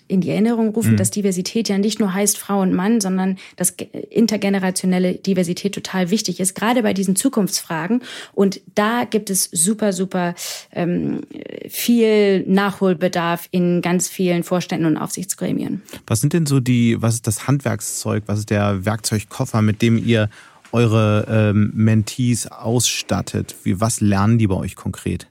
[0.08, 0.98] in die Erinnerung rufen, mhm.
[0.98, 3.76] dass Diversität ja nicht nur heißt Frau und Mann, sondern dass
[4.10, 8.02] intergenerationelle Diversität total wichtig ist, gerade bei diesen Zukunftsfragen.
[8.34, 10.36] Und da gibt es super, super
[10.72, 11.22] ähm,
[11.68, 15.82] viel Nachholbedarf in ganz vielen Vorständen und Aufsichtsgremien.
[16.08, 19.98] Was sind denn so die, was ist das Handwerkszeug, was ist der Werkzeugkoffer, mit dem
[19.98, 20.30] ihr
[20.72, 23.56] eure ähm, Mentees ausstattet?
[23.64, 25.28] Wie, was lernen die bei euch konkret?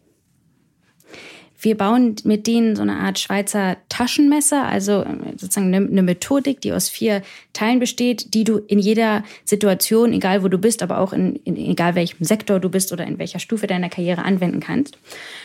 [1.62, 6.72] Wir bauen mit denen so eine Art Schweizer Taschenmesser, also äh, sozusagen eine, Methodik, die
[6.72, 7.20] aus vier
[7.52, 11.56] Teilen besteht, die du in jeder Situation, egal wo du bist, aber auch in, in
[11.56, 14.96] egal welchem Sektor du bist oder in welcher Stufe deiner Karriere anwenden kannst.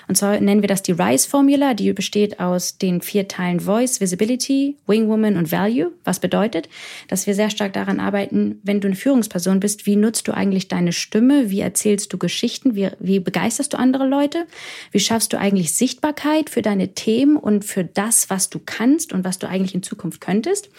[0.07, 4.77] Und zwar nennen wir das die RISE-Formula, die besteht aus den vier Teilen Voice, Visibility,
[4.87, 5.91] Wingwoman und Value.
[6.05, 6.69] Was bedeutet,
[7.09, 10.69] dass wir sehr stark daran arbeiten, wenn du eine Führungsperson bist, wie nutzt du eigentlich
[10.69, 14.45] deine Stimme, wie erzählst du Geschichten, wie, wie begeisterst du andere Leute,
[14.91, 16.04] wie schaffst du eigentlich Sichtbarkeit
[16.49, 20.21] für deine Themen und für das, was du kannst und was du eigentlich in Zukunft
[20.21, 20.69] könntest.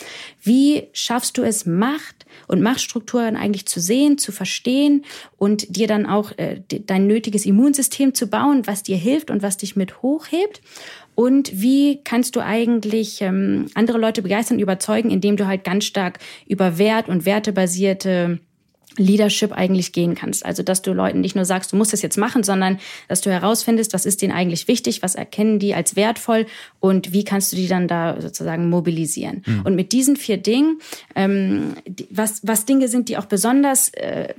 [0.43, 5.05] Wie schaffst du es, Macht und Machtstrukturen eigentlich zu sehen, zu verstehen
[5.37, 9.43] und dir dann auch äh, dein nötiges Immunsystem zu bauen, was dir hilft, hilft und
[9.43, 10.61] was dich mit hochhebt?
[11.14, 16.18] Und wie kannst du eigentlich ähm, andere Leute begeistern, überzeugen, indem du halt ganz stark
[16.47, 18.41] über Wert und wertebasierte
[18.99, 20.44] Leadership eigentlich gehen kannst.
[20.44, 22.78] Also, dass du Leuten nicht nur sagst, du musst das jetzt machen, sondern
[23.09, 26.47] dass du herausfindest, was ist denen eigentlich wichtig, was erkennen die als wertvoll
[26.80, 29.42] und wie kannst du die dann da sozusagen mobilisieren.
[29.47, 29.62] Mhm.
[29.64, 30.80] Und mit diesen vier Dingen,
[31.14, 31.74] ähm,
[32.11, 34.34] was, was Dinge sind, die auch besonders äh,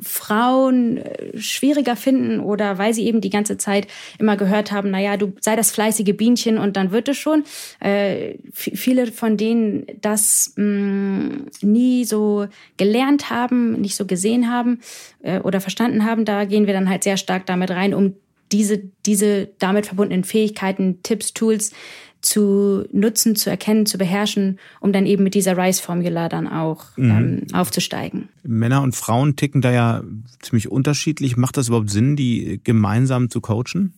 [0.00, 3.86] Frauen äh, schwieriger finden oder weil sie eben die ganze Zeit
[4.18, 7.44] immer gehört haben, naja, du sei das fleißige Bienchen und dann wird es schon.
[7.80, 12.46] Äh, viele von denen das mh, mm, nie so
[12.76, 14.80] gelernt haben, haben, nicht so gesehen haben
[15.22, 18.14] äh, oder verstanden haben, da gehen wir dann halt sehr stark damit rein, um
[18.52, 21.72] diese, diese damit verbundenen Fähigkeiten, Tipps, Tools
[22.20, 27.10] zu nutzen, zu erkennen, zu beherrschen, um dann eben mit dieser RISE-Formula dann auch mhm.
[27.10, 28.28] ähm, aufzusteigen.
[28.42, 30.02] Männer und Frauen ticken da ja
[30.40, 31.36] ziemlich unterschiedlich.
[31.36, 33.92] Macht das überhaupt Sinn, die gemeinsam zu coachen?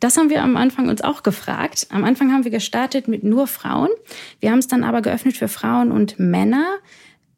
[0.00, 1.86] Das haben wir am Anfang uns auch gefragt.
[1.88, 3.88] Am Anfang haben wir gestartet mit nur Frauen.
[4.40, 6.76] Wir haben es dann aber geöffnet für Frauen und Männer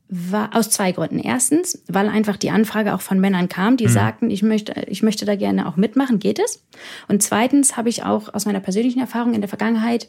[0.08, 1.18] war aus zwei Gründen.
[1.18, 3.92] Erstens, weil einfach die Anfrage auch von Männern kam, die mhm.
[3.92, 6.64] sagten, ich möchte, ich möchte da gerne auch mitmachen, geht es?
[7.08, 10.08] Und zweitens habe ich auch aus meiner persönlichen Erfahrung in der Vergangenheit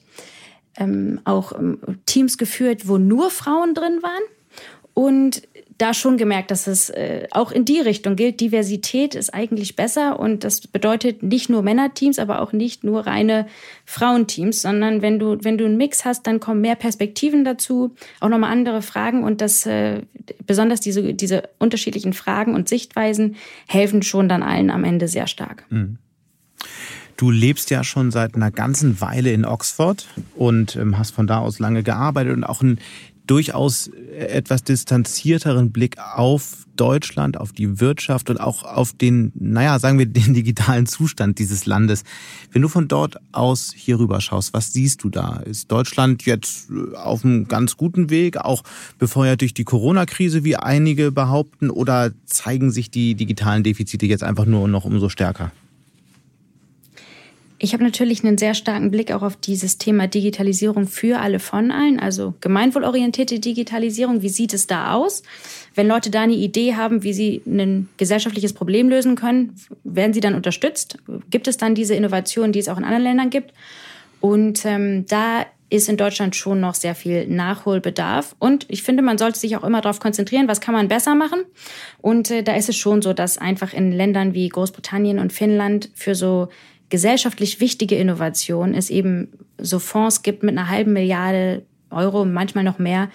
[0.78, 4.24] ähm, auch ähm, Teams geführt, wo nur Frauen drin waren.
[4.94, 5.44] Und
[5.80, 8.40] da schon gemerkt, dass es äh, auch in die Richtung gilt.
[8.42, 13.48] Diversität ist eigentlich besser und das bedeutet nicht nur Männerteams, aber auch nicht nur reine
[13.86, 18.30] Frauenteams, sondern wenn du wenn du einen Mix hast, dann kommen mehr Perspektiven dazu, auch
[18.30, 20.02] nochmal andere Fragen und das äh,
[20.46, 25.66] besonders diese diese unterschiedlichen Fragen und Sichtweisen helfen schon dann allen am Ende sehr stark.
[25.70, 25.98] Mhm.
[27.20, 31.40] Du lebst ja schon seit einer ganzen Weile in Oxford und ähm, hast von da
[31.40, 32.80] aus lange gearbeitet und auch ein
[33.30, 40.00] durchaus etwas distanzierteren Blick auf Deutschland, auf die Wirtschaft und auch auf den, naja, sagen
[40.00, 42.04] wir, den digitalen Zustand dieses Landes.
[42.52, 45.38] Wenn du von dort aus hier rüber schaust, was siehst du da?
[45.46, 48.64] Ist Deutschland jetzt auf einem ganz guten Weg, auch
[48.98, 54.46] befeuert durch die Corona-Krise, wie einige behaupten, oder zeigen sich die digitalen Defizite jetzt einfach
[54.46, 55.52] nur noch umso stärker?
[57.62, 61.72] Ich habe natürlich einen sehr starken Blick auch auf dieses Thema Digitalisierung für alle von
[61.72, 64.22] allen, also gemeinwohlorientierte Digitalisierung.
[64.22, 65.24] Wie sieht es da aus?
[65.76, 70.22] Wenn Leute da eine Idee haben, wie sie ein gesellschaftliches Problem lösen können, werden sie
[70.22, 71.00] dann unterstützt?
[71.30, 73.54] Gibt es dann diese Innovation, die es auch in anderen Ländern gibt?
[74.22, 78.36] Und ähm, da ist in Deutschland schon noch sehr viel Nachholbedarf.
[78.40, 81.42] Und ich finde, man sollte sich auch immer darauf konzentrieren, was kann man besser machen.
[82.02, 85.90] Und äh, da ist es schon so, dass einfach in Ländern wie Großbritannien und Finnland
[85.94, 86.48] für so
[86.90, 92.80] gesellschaftlich wichtige Innovation es eben so Fonds gibt mit einer halben Milliarde Euro, manchmal noch
[92.80, 93.10] mehr,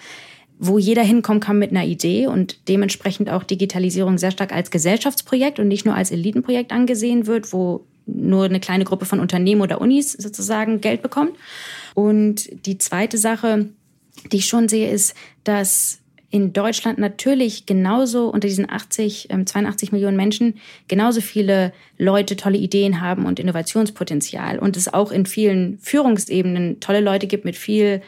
[0.57, 5.59] wo jeder hinkommen kann mit einer Idee und dementsprechend auch Digitalisierung sehr stark als Gesellschaftsprojekt
[5.59, 9.81] und nicht nur als Elitenprojekt angesehen wird, wo nur eine kleine Gruppe von Unternehmen oder
[9.81, 11.35] Unis sozusagen Geld bekommt.
[11.93, 13.69] Und die zweite Sache,
[14.31, 15.99] die ich schon sehe, ist, dass
[16.35, 20.55] in Deutschland natürlich genauso unter diesen 80, 82 ähm, Millionen Menschen
[20.89, 26.99] genauso viele Leute tolle Ideen haben und Innovationspotenzial und es auch in vielen Führungsebenen tolle
[26.99, 28.01] Leute gibt mit viel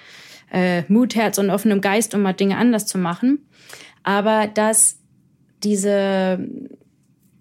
[0.51, 3.39] äh, Mut, Herz und offenem Geist, um mal Dinge anders zu machen.
[4.03, 4.99] Aber dass
[5.63, 6.45] diese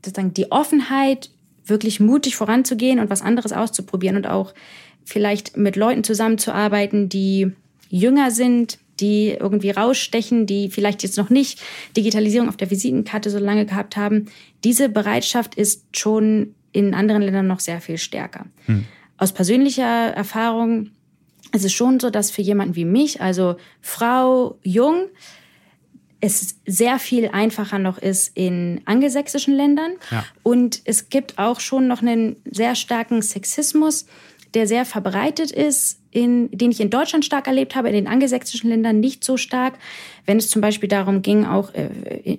[0.04, 1.30] sozusagen die Offenheit,
[1.64, 4.54] wirklich mutig voranzugehen und was anderes auszuprobieren und auch
[5.04, 7.50] vielleicht mit Leuten zusammenzuarbeiten, die
[7.88, 11.60] jünger sind, die irgendwie rausstechen, die vielleicht jetzt noch nicht
[11.96, 14.26] Digitalisierung auf der Visitenkarte so lange gehabt haben.
[14.64, 18.46] Diese Bereitschaft ist schon in anderen Ländern noch sehr viel stärker.
[18.66, 18.84] Hm.
[19.16, 20.90] Aus persönlicher Erfahrung
[21.52, 25.06] ist es schon so, dass für jemanden wie mich, also Frau, jung,
[26.20, 29.92] es sehr viel einfacher noch ist in angelsächsischen Ländern.
[30.10, 30.24] Ja.
[30.42, 34.06] Und es gibt auch schon noch einen sehr starken Sexismus,
[34.54, 38.70] der sehr verbreitet ist, in, den ich in Deutschland stark erlebt habe, in den angelsächsischen
[38.70, 39.74] Ländern nicht so stark.
[40.24, 42.38] Wenn es zum Beispiel darum ging, auch äh,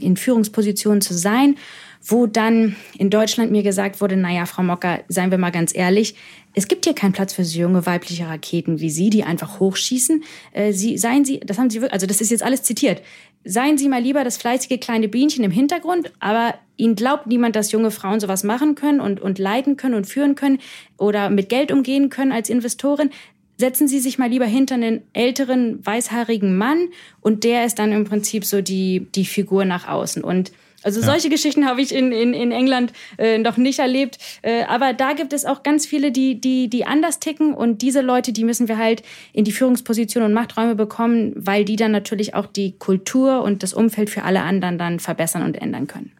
[0.00, 1.56] in Führungspositionen zu sein,
[2.02, 6.14] wo dann in Deutschland mir gesagt wurde, naja, Frau Mocker, seien wir mal ganz ehrlich,
[6.54, 10.24] es gibt hier keinen Platz für so junge weibliche Raketen wie Sie, die einfach hochschießen.
[10.52, 13.02] Äh, Sie, seien Sie, das haben Sie wirklich, also das ist jetzt alles zitiert.
[13.44, 17.72] Seien Sie mal lieber das fleißige kleine Bienchen im Hintergrund, aber Ihnen glaubt niemand, dass
[17.72, 20.58] junge Frauen sowas machen können und, und leiten können und führen können
[20.98, 23.10] oder mit Geld umgehen können als Investorin.
[23.56, 26.88] Setzen Sie sich mal lieber hinter einen älteren, weißhaarigen Mann
[27.20, 30.24] und der ist dann im Prinzip so die, die Figur nach außen.
[30.24, 30.50] Und
[30.84, 31.06] also ja.
[31.06, 34.18] solche Geschichten habe ich in, in, in England äh, noch nicht erlebt.
[34.42, 37.54] Äh, aber da gibt es auch ganz viele, die, die, die anders ticken.
[37.54, 39.02] Und diese Leute, die müssen wir halt
[39.32, 43.72] in die Führungsposition und Machträume bekommen, weil die dann natürlich auch die Kultur und das
[43.72, 46.12] Umfeld für alle anderen dann verbessern und ändern können.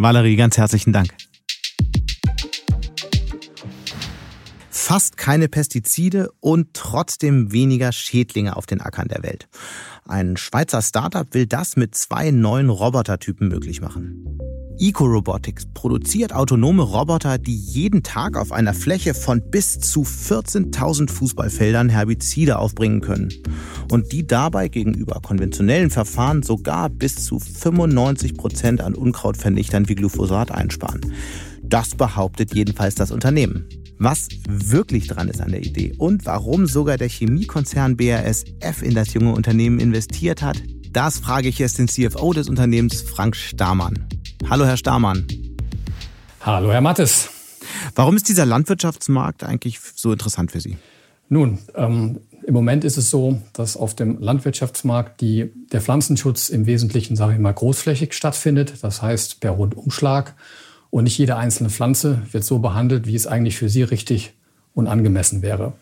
[0.00, 1.10] Valerie, ganz herzlichen Dank.
[4.90, 9.48] Fast keine Pestizide und trotzdem weniger Schädlinge auf den Ackern der Welt.
[10.04, 14.26] Ein Schweizer Startup will das mit zwei neuen Robotertypen möglich machen.
[14.80, 21.88] EcoRobotics produziert autonome Roboter, die jeden Tag auf einer Fläche von bis zu 14.000 Fußballfeldern
[21.88, 23.32] Herbizide aufbringen können
[23.92, 30.50] und die dabei gegenüber konventionellen Verfahren sogar bis zu 95 Prozent an Unkrautvernichtern wie Glyphosat
[30.50, 31.14] einsparen.
[31.62, 33.68] Das behauptet jedenfalls das Unternehmen.
[34.02, 39.12] Was wirklich dran ist an der Idee und warum sogar der Chemiekonzern BASF in das
[39.12, 40.56] junge Unternehmen investiert hat,
[40.90, 44.08] das frage ich jetzt den CFO des Unternehmens, Frank Stamann.
[44.48, 45.26] Hallo, Herr Stamann.
[46.40, 47.28] Hallo, Herr Mattes.
[47.94, 50.78] Warum ist dieser Landwirtschaftsmarkt eigentlich so interessant für Sie?
[51.28, 56.64] Nun, ähm, im Moment ist es so, dass auf dem Landwirtschaftsmarkt die, der Pflanzenschutz im
[56.64, 58.72] Wesentlichen, sage ich mal, großflächig stattfindet.
[58.80, 60.34] Das heißt per Rundumschlag.
[60.90, 64.32] Und nicht jede einzelne Pflanze wird so behandelt, wie es eigentlich für sie richtig
[64.74, 65.72] und angemessen wäre.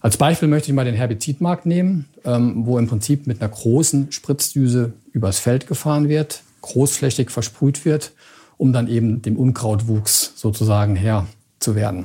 [0.00, 4.12] Als Beispiel möchte ich mal den Herbizidmarkt nehmen, ähm, wo im Prinzip mit einer großen
[4.12, 8.12] Spritzdüse übers Feld gefahren wird, großflächig versprüht wird,
[8.56, 11.26] um dann eben dem Unkrautwuchs sozusagen Herr
[11.58, 12.04] zu werden.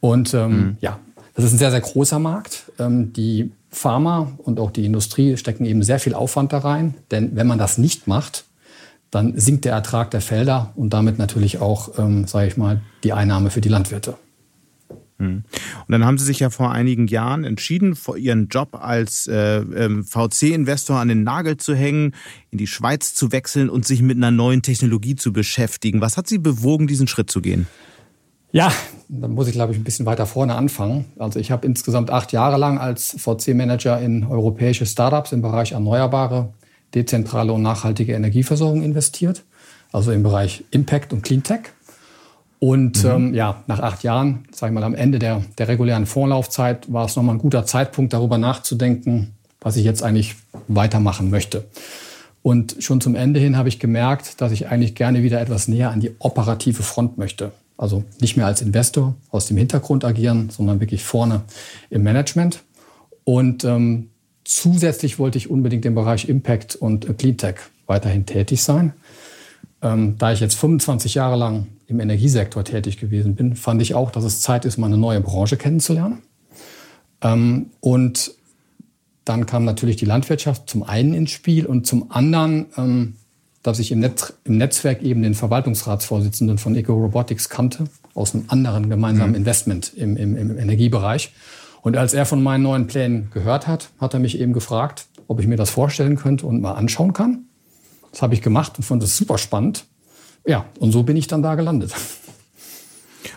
[0.00, 0.76] Und ähm, mhm.
[0.80, 0.98] ja,
[1.34, 2.72] das ist ein sehr, sehr großer Markt.
[2.78, 7.36] Ähm, die Pharma und auch die Industrie stecken eben sehr viel Aufwand da rein, denn
[7.36, 8.44] wenn man das nicht macht,
[9.14, 13.12] dann sinkt der Ertrag der Felder und damit natürlich auch, ähm, sage ich mal, die
[13.12, 14.16] Einnahme für die Landwirte.
[15.18, 15.44] Hm.
[15.86, 19.58] Und dann haben Sie sich ja vor einigen Jahren entschieden, vor Ihren Job als äh,
[19.58, 22.14] ähm, VC-Investor an den Nagel zu hängen,
[22.50, 26.00] in die Schweiz zu wechseln und sich mit einer neuen Technologie zu beschäftigen.
[26.00, 27.68] Was hat Sie bewogen, diesen Schritt zu gehen?
[28.50, 28.72] Ja,
[29.08, 31.06] da muss ich, glaube ich, ein bisschen weiter vorne anfangen.
[31.18, 36.52] Also ich habe insgesamt acht Jahre lang als VC-Manager in europäische Startups im Bereich erneuerbare,
[36.94, 39.42] dezentrale und nachhaltige Energieversorgung investiert.
[39.92, 41.60] Also im Bereich Impact und Cleantech.
[42.58, 43.10] Und mhm.
[43.10, 47.04] ähm, ja, nach acht Jahren, sage ich mal, am Ende der, der regulären Vorlaufzeit, war
[47.04, 50.36] es nochmal ein guter Zeitpunkt, darüber nachzudenken, was ich jetzt eigentlich
[50.68, 51.64] weitermachen möchte.
[52.42, 55.90] Und schon zum Ende hin habe ich gemerkt, dass ich eigentlich gerne wieder etwas näher
[55.90, 57.52] an die operative Front möchte.
[57.76, 61.42] Also nicht mehr als Investor aus dem Hintergrund agieren, sondern wirklich vorne
[61.90, 62.62] im Management.
[63.24, 64.10] Und ähm,
[64.44, 68.92] zusätzlich wollte ich unbedingt im Bereich Impact und Cleantech weiterhin tätig sein.
[69.82, 74.10] Ähm, da ich jetzt 25 Jahre lang im Energiesektor tätig gewesen bin, fand ich auch,
[74.10, 76.22] dass es Zeit ist, mal eine neue Branche kennenzulernen.
[77.20, 78.34] Ähm, und
[79.24, 83.14] dann kam natürlich die Landwirtschaft zum einen ins Spiel und zum anderen, ähm,
[83.62, 87.84] dass ich im, Netz, im Netzwerk eben den Verwaltungsratsvorsitzenden von Eco Robotics kannte,
[88.14, 89.36] aus einem anderen gemeinsamen mhm.
[89.36, 91.32] Investment im, im, im Energiebereich.
[91.84, 95.38] Und als er von meinen neuen Plänen gehört hat, hat er mich eben gefragt, ob
[95.38, 97.44] ich mir das vorstellen könnte und mal anschauen kann.
[98.10, 99.84] Das habe ich gemacht und fand es super spannend.
[100.46, 101.94] Ja, und so bin ich dann da gelandet.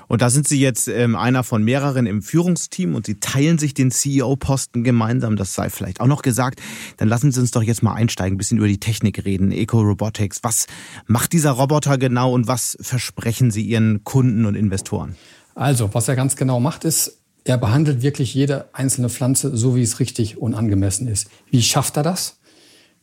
[0.08, 3.74] Und da sind Sie jetzt ähm, einer von mehreren im Führungsteam und Sie teilen sich
[3.74, 5.36] den CEO-Posten gemeinsam.
[5.36, 6.62] Das sei vielleicht auch noch gesagt.
[6.96, 9.52] Dann lassen Sie uns doch jetzt mal einsteigen, ein bisschen über die Technik reden.
[9.52, 10.40] Eco Robotics.
[10.44, 10.68] Was
[11.06, 15.18] macht dieser Roboter genau und was versprechen Sie Ihren Kunden und Investoren?
[15.54, 17.18] Also, was er ganz genau macht, ist,
[17.48, 21.30] er behandelt wirklich jede einzelne Pflanze so, wie es richtig und angemessen ist.
[21.50, 22.38] Wie schafft er das?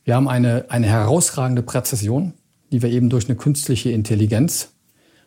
[0.03, 2.33] Wir haben eine, eine herausragende Präzision,
[2.71, 4.69] die wir eben durch eine künstliche Intelligenz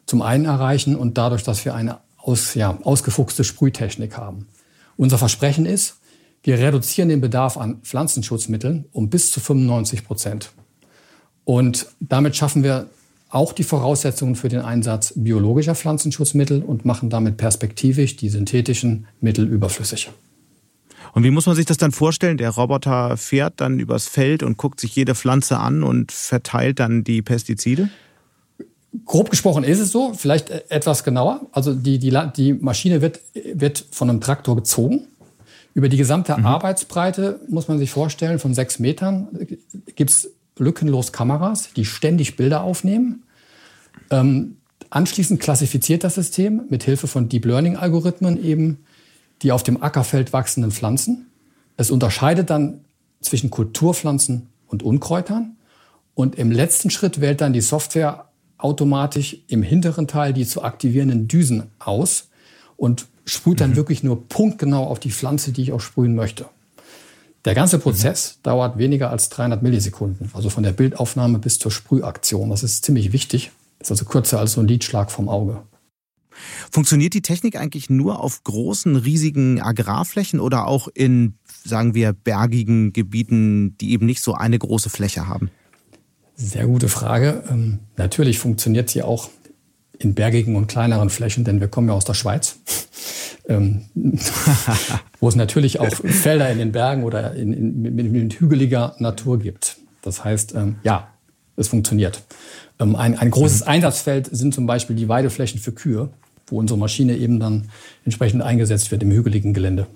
[0.06, 4.46] zum einen erreichen und dadurch, dass wir eine aus, ja, ausgefuchste Sprühtechnik haben.
[4.96, 5.96] Unser Versprechen ist,
[6.42, 10.52] wir reduzieren den Bedarf an Pflanzenschutzmitteln um bis zu 95 Prozent.
[11.44, 12.88] Und damit schaffen wir
[13.30, 19.46] auch die Voraussetzungen für den Einsatz biologischer Pflanzenschutzmittel und machen damit perspektivisch die synthetischen Mittel
[19.46, 20.10] überflüssig.
[21.12, 22.38] Und wie muss man sich das dann vorstellen?
[22.38, 27.04] Der Roboter fährt dann übers Feld und guckt sich jede Pflanze an und verteilt dann
[27.04, 27.88] die Pestizide?
[29.04, 31.46] Grob gesprochen ist es so, vielleicht e-, etwas genauer.
[31.52, 33.20] Also die, die, die Maschine wird,
[33.54, 35.06] wird von einem Traktor gezogen.
[35.74, 36.46] Über die gesamte mhm.
[36.46, 39.28] Arbeitsbreite muss man sich vorstellen, von sechs Metern
[39.94, 43.24] gibt es lückenlos Kameras, die ständig Bilder aufnehmen.
[44.10, 44.56] Ähm,
[44.90, 48.78] anschließend klassifiziert das System mit Hilfe von Deep Learning-Algorithmen eben
[49.42, 51.26] die auf dem Ackerfeld wachsenden Pflanzen.
[51.76, 52.80] Es unterscheidet dann
[53.20, 55.56] zwischen Kulturpflanzen und Unkräutern.
[56.14, 61.28] Und im letzten Schritt wählt dann die Software automatisch im hinteren Teil die zu aktivierenden
[61.28, 62.28] Düsen aus
[62.76, 63.76] und sprüht dann mhm.
[63.76, 66.46] wirklich nur punktgenau auf die Pflanze, die ich auch sprühen möchte.
[67.48, 68.42] Der ganze Prozess mhm.
[68.42, 72.50] dauert weniger als 300 Millisekunden, also von der Bildaufnahme bis zur Sprühaktion.
[72.50, 73.52] Das ist ziemlich wichtig.
[73.80, 75.62] Ist also kürzer als so ein Lidschlag vom Auge.
[76.70, 82.92] Funktioniert die Technik eigentlich nur auf großen, riesigen Agrarflächen oder auch in, sagen wir, bergigen
[82.92, 85.50] Gebieten, die eben nicht so eine große Fläche haben?
[86.36, 87.44] Sehr gute Frage.
[87.48, 89.30] Ähm, natürlich funktioniert sie auch
[89.98, 92.58] in bergigen und kleineren Flächen, denn wir kommen ja aus der Schweiz,
[93.48, 93.86] ähm,
[95.20, 99.38] wo es natürlich auch Felder in den Bergen oder in, in, mit, mit hügeliger Natur
[99.38, 99.78] gibt.
[100.02, 101.08] Das heißt, ähm, ja,
[101.56, 102.22] es funktioniert.
[102.78, 103.68] Ähm, ein, ein großes mhm.
[103.68, 106.10] Einsatzfeld sind zum Beispiel die Weideflächen für Kühe,
[106.46, 107.68] wo unsere Maschine eben dann
[108.04, 109.86] entsprechend eingesetzt wird im hügeligen Gelände.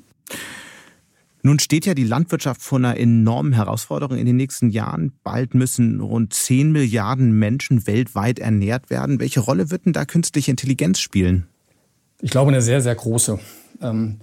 [1.44, 5.12] Nun steht ja die Landwirtschaft vor einer enormen Herausforderung in den nächsten Jahren.
[5.24, 9.18] Bald müssen rund 10 Milliarden Menschen weltweit ernährt werden.
[9.18, 11.48] Welche Rolle wird denn da künstliche Intelligenz spielen?
[12.20, 13.40] Ich glaube, eine sehr, sehr große.
[13.80, 14.18] Ähm,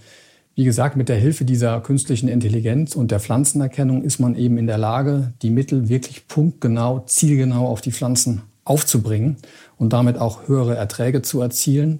[0.56, 4.68] wie gesagt, mit der Hilfe dieser künstlichen Intelligenz und der Pflanzenerkennung ist man eben in
[4.68, 9.38] der Lage, die Mittel wirklich punktgenau, zielgenau auf die Pflanzen aufzubringen
[9.78, 12.00] und damit auch höhere Erträge zu erzielen,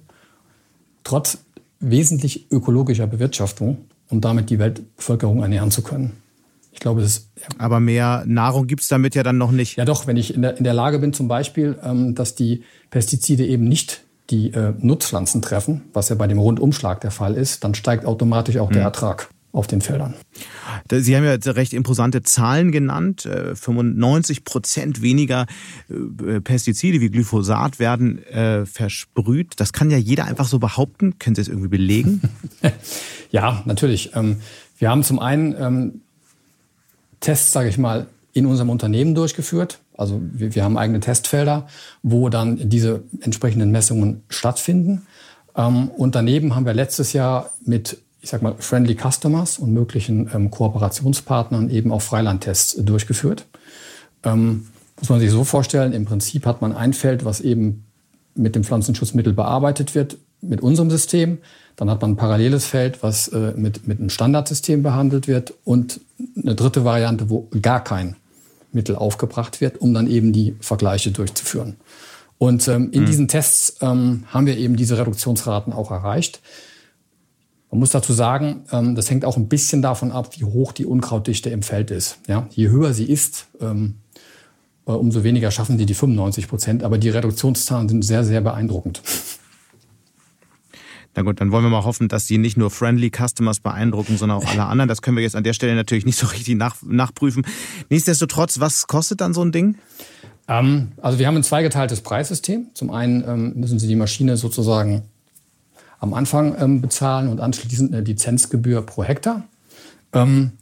[1.04, 1.38] trotz
[1.78, 6.12] wesentlich ökologischer Bewirtschaftung um damit die Weltbevölkerung ernähren zu können.
[6.72, 7.30] Ich glaube, es ist.
[7.40, 7.46] Ja.
[7.58, 9.76] Aber mehr Nahrung gibt es damit ja dann noch nicht.
[9.76, 12.62] Ja, doch, wenn ich in der, in der Lage bin, zum Beispiel, ähm, dass die
[12.90, 17.64] Pestizide eben nicht die äh, Nutzpflanzen treffen, was ja bei dem Rundumschlag der Fall ist,
[17.64, 18.74] dann steigt automatisch auch mhm.
[18.74, 20.14] der Ertrag auf den Feldern.
[20.90, 23.28] Sie haben ja recht imposante Zahlen genannt.
[23.54, 25.46] 95 äh, Prozent weniger
[25.88, 29.54] äh, Pestizide wie Glyphosat werden äh, versprüht.
[29.56, 31.18] Das kann ja jeder einfach so behaupten.
[31.18, 32.22] Können Sie es irgendwie belegen?
[33.30, 34.14] ja, natürlich.
[34.14, 34.36] Ähm,
[34.78, 36.00] wir haben zum einen ähm,
[37.20, 39.80] Tests, sage ich mal, in unserem Unternehmen durchgeführt.
[39.96, 41.66] Also wir, haben eigene Testfelder,
[42.02, 45.06] wo dann diese entsprechenden Messungen stattfinden.
[45.56, 50.30] Ähm, und daneben haben wir letztes Jahr mit ich sag mal, Friendly Customers und möglichen
[50.34, 53.46] ähm, Kooperationspartnern eben auch Freilandtests durchgeführt.
[54.24, 54.66] Ähm,
[54.98, 57.84] muss man sich so vorstellen, im Prinzip hat man ein Feld, was eben
[58.34, 61.38] mit dem Pflanzenschutzmittel bearbeitet wird, mit unserem System.
[61.76, 66.00] Dann hat man ein paralleles Feld, was äh, mit, mit einem Standardsystem behandelt wird und
[66.36, 68.16] eine dritte Variante, wo gar kein
[68.72, 71.76] Mittel aufgebracht wird, um dann eben die Vergleiche durchzuführen.
[72.38, 73.06] Und ähm, in mhm.
[73.06, 76.40] diesen Tests ähm, haben wir eben diese Reduktionsraten auch erreicht.
[77.70, 80.86] Man muss dazu sagen, ähm, das hängt auch ein bisschen davon ab, wie hoch die
[80.86, 82.18] Unkrautdichte im Feld ist.
[82.26, 82.48] Ja?
[82.50, 83.96] Je höher sie ist, ähm,
[84.86, 86.82] äh, umso weniger schaffen die die 95 Prozent.
[86.82, 89.02] Aber die Reduktionszahlen sind sehr, sehr beeindruckend.
[91.14, 94.38] Na gut, dann wollen wir mal hoffen, dass sie nicht nur Friendly Customers beeindrucken, sondern
[94.38, 94.88] auch alle anderen.
[94.88, 97.44] Das können wir jetzt an der Stelle natürlich nicht so richtig nach, nachprüfen.
[97.88, 99.76] Nichtsdestotrotz, was kostet dann so ein Ding?
[100.46, 102.66] Ähm, also wir haben ein zweigeteiltes Preissystem.
[102.74, 105.02] Zum einen ähm, müssen Sie die Maschine sozusagen
[106.00, 109.44] am Anfang ähm, bezahlen und anschließend eine Lizenzgebühr pro Hektar.
[110.12, 110.52] Ähm,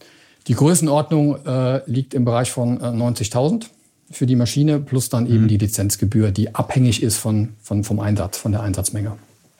[0.47, 3.66] die Größenordnung äh, liegt im Bereich von äh, 90.000
[4.11, 5.49] für die Maschine plus dann eben mhm.
[5.49, 9.12] die Lizenzgebühr, die abhängig ist von, von, vom Einsatz, von der Einsatzmenge.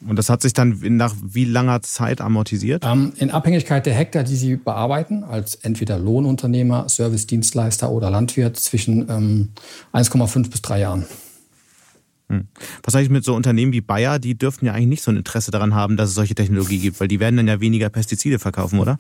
[0.07, 2.85] Und das hat sich dann nach wie langer Zeit amortisiert?
[2.87, 9.09] Ähm, in Abhängigkeit der Hektar, die Sie bearbeiten, als entweder Lohnunternehmer, Servicedienstleister oder Landwirt, zwischen
[9.11, 9.49] ähm,
[9.93, 11.05] 1,5 bis drei Jahren.
[12.29, 12.49] Hm.
[12.83, 15.16] Was sage ich mit so Unternehmen wie Bayer, die dürften ja eigentlich nicht so ein
[15.16, 18.39] Interesse daran haben, dass es solche Technologie gibt, weil die werden dann ja weniger Pestizide
[18.39, 18.99] verkaufen, oder?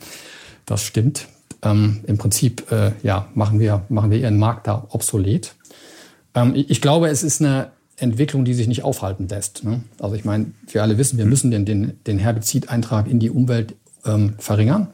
[0.66, 1.28] Das stimmt.
[1.62, 5.56] Ähm, Im Prinzip äh, ja, machen, wir, machen wir ihren Markt da obsolet.
[6.34, 9.64] Ähm, ich glaube, es ist eine Entwicklung, die sich nicht aufhalten lässt.
[9.64, 9.82] Ne?
[9.98, 13.74] Also ich meine, wir alle wissen, wir müssen den, den, den Herbizideintrag in die Umwelt
[14.04, 14.88] ähm, verringern.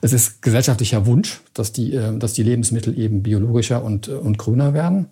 [0.00, 4.38] Es ist gesellschaftlicher Wunsch, dass die, äh, dass die Lebensmittel eben biologischer und, äh, und
[4.38, 5.06] grüner werden.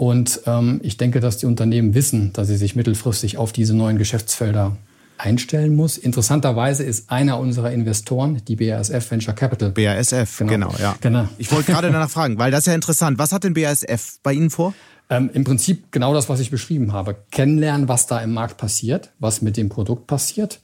[0.00, 3.98] Und ähm, ich denke, dass die Unternehmen wissen, dass sie sich mittelfristig auf diese neuen
[3.98, 4.78] Geschäftsfelder
[5.18, 5.98] einstellen muss.
[5.98, 9.72] Interessanterweise ist einer unserer Investoren die BASF Venture Capital.
[9.72, 10.96] BASF, genau, genau ja.
[11.02, 11.28] Genau.
[11.36, 13.18] Ich wollte gerade danach fragen, weil das ist ja interessant.
[13.18, 14.72] Was hat denn BASF bei Ihnen vor?
[15.10, 17.16] Ähm, Im Prinzip genau das, was ich beschrieben habe.
[17.30, 20.60] Kennenlernen, was da im Markt passiert, was mit dem Produkt passiert,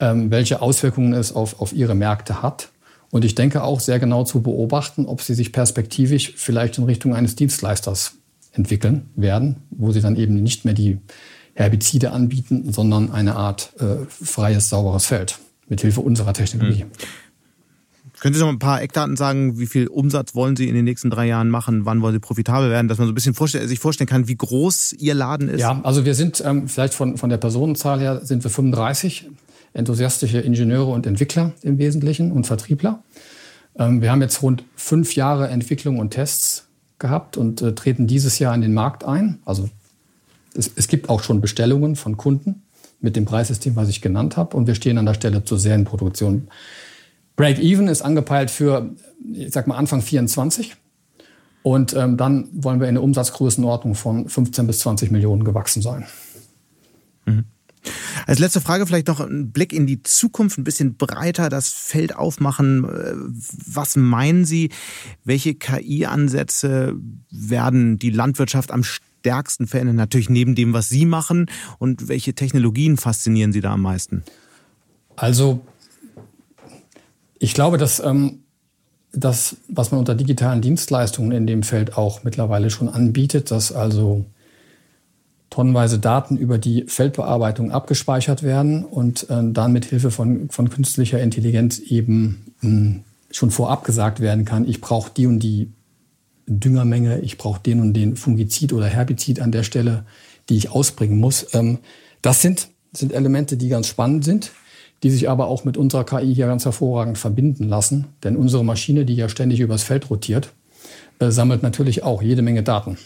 [0.00, 2.68] ähm, welche Auswirkungen es auf, auf ihre Märkte hat.
[3.10, 7.14] Und ich denke auch sehr genau zu beobachten, ob sie sich perspektivisch vielleicht in Richtung
[7.14, 8.16] eines Dienstleisters
[8.56, 10.98] entwickeln werden, wo sie dann eben nicht mehr die
[11.54, 15.38] Herbizide anbieten, sondern eine Art äh, freies, sauberes Feld
[15.68, 16.84] mit Hilfe unserer Technologie.
[16.84, 16.90] Mhm.
[18.18, 21.10] Können Sie noch ein paar Eckdaten sagen, wie viel Umsatz wollen Sie in den nächsten
[21.10, 21.84] drei Jahren machen?
[21.84, 22.88] Wann wollen Sie profitabel werden?
[22.88, 25.60] Dass man so ein bisschen vorstell sich vorstellen kann, wie groß Ihr Laden ist?
[25.60, 29.28] Ja, also wir sind ähm, vielleicht von, von der Personenzahl her sind wir 35
[29.74, 33.02] enthusiastische Ingenieure und Entwickler im Wesentlichen und Vertriebler.
[33.78, 36.66] Ähm, wir haben jetzt rund fünf Jahre Entwicklung und Tests
[36.98, 39.40] gehabt und äh, treten dieses Jahr in den Markt ein.
[39.44, 39.68] Also
[40.54, 42.62] es, es gibt auch schon Bestellungen von Kunden
[43.00, 44.56] mit dem Preissystem, was ich genannt habe.
[44.56, 46.48] Und wir stehen an der Stelle zur Serienproduktion.
[47.36, 48.90] Break-Even ist angepeilt für,
[49.32, 50.76] ich sag mal, Anfang 24.
[51.62, 56.06] Und ähm, dann wollen wir in eine Umsatzgrößenordnung von 15 bis 20 Millionen gewachsen sein.
[57.26, 57.44] Mhm.
[58.26, 62.16] Als letzte Frage vielleicht noch ein Blick in die Zukunft, ein bisschen breiter das Feld
[62.16, 62.84] aufmachen.
[62.84, 63.14] Äh,
[63.66, 64.70] was meinen Sie,
[65.24, 66.94] welche KI-Ansätze
[67.30, 69.96] werden die Landwirtschaft am stärksten verändern?
[69.96, 71.46] Natürlich neben dem, was Sie machen.
[71.78, 74.22] Und welche Technologien faszinieren Sie da am meisten?
[75.16, 75.60] Also
[77.38, 78.40] ich glaube, dass ähm,
[79.12, 84.24] das, was man unter digitalen Dienstleistungen in dem Feld auch mittlerweile schon anbietet, dass also
[85.56, 91.18] tonnenweise Daten über die Feldbearbeitung abgespeichert werden und äh, dann mit Hilfe von, von künstlicher
[91.18, 95.72] Intelligenz eben mh, hm, schon vorab gesagt werden kann, ich brauche die und die
[96.46, 100.04] Düngermenge, ich brauche den und den Fungizid oder Herbizid an der Stelle,
[100.50, 101.46] die ich ausbringen muss.
[101.54, 101.78] Ähm,
[102.20, 104.52] das sind, sind Elemente, die ganz spannend sind
[105.02, 108.06] die sich aber auch mit unserer KI hier ganz hervorragend verbinden lassen.
[108.24, 110.54] Denn unsere Maschine, die ja ständig übers Feld rotiert,
[111.18, 112.96] äh, sammelt natürlich auch jede Menge Daten,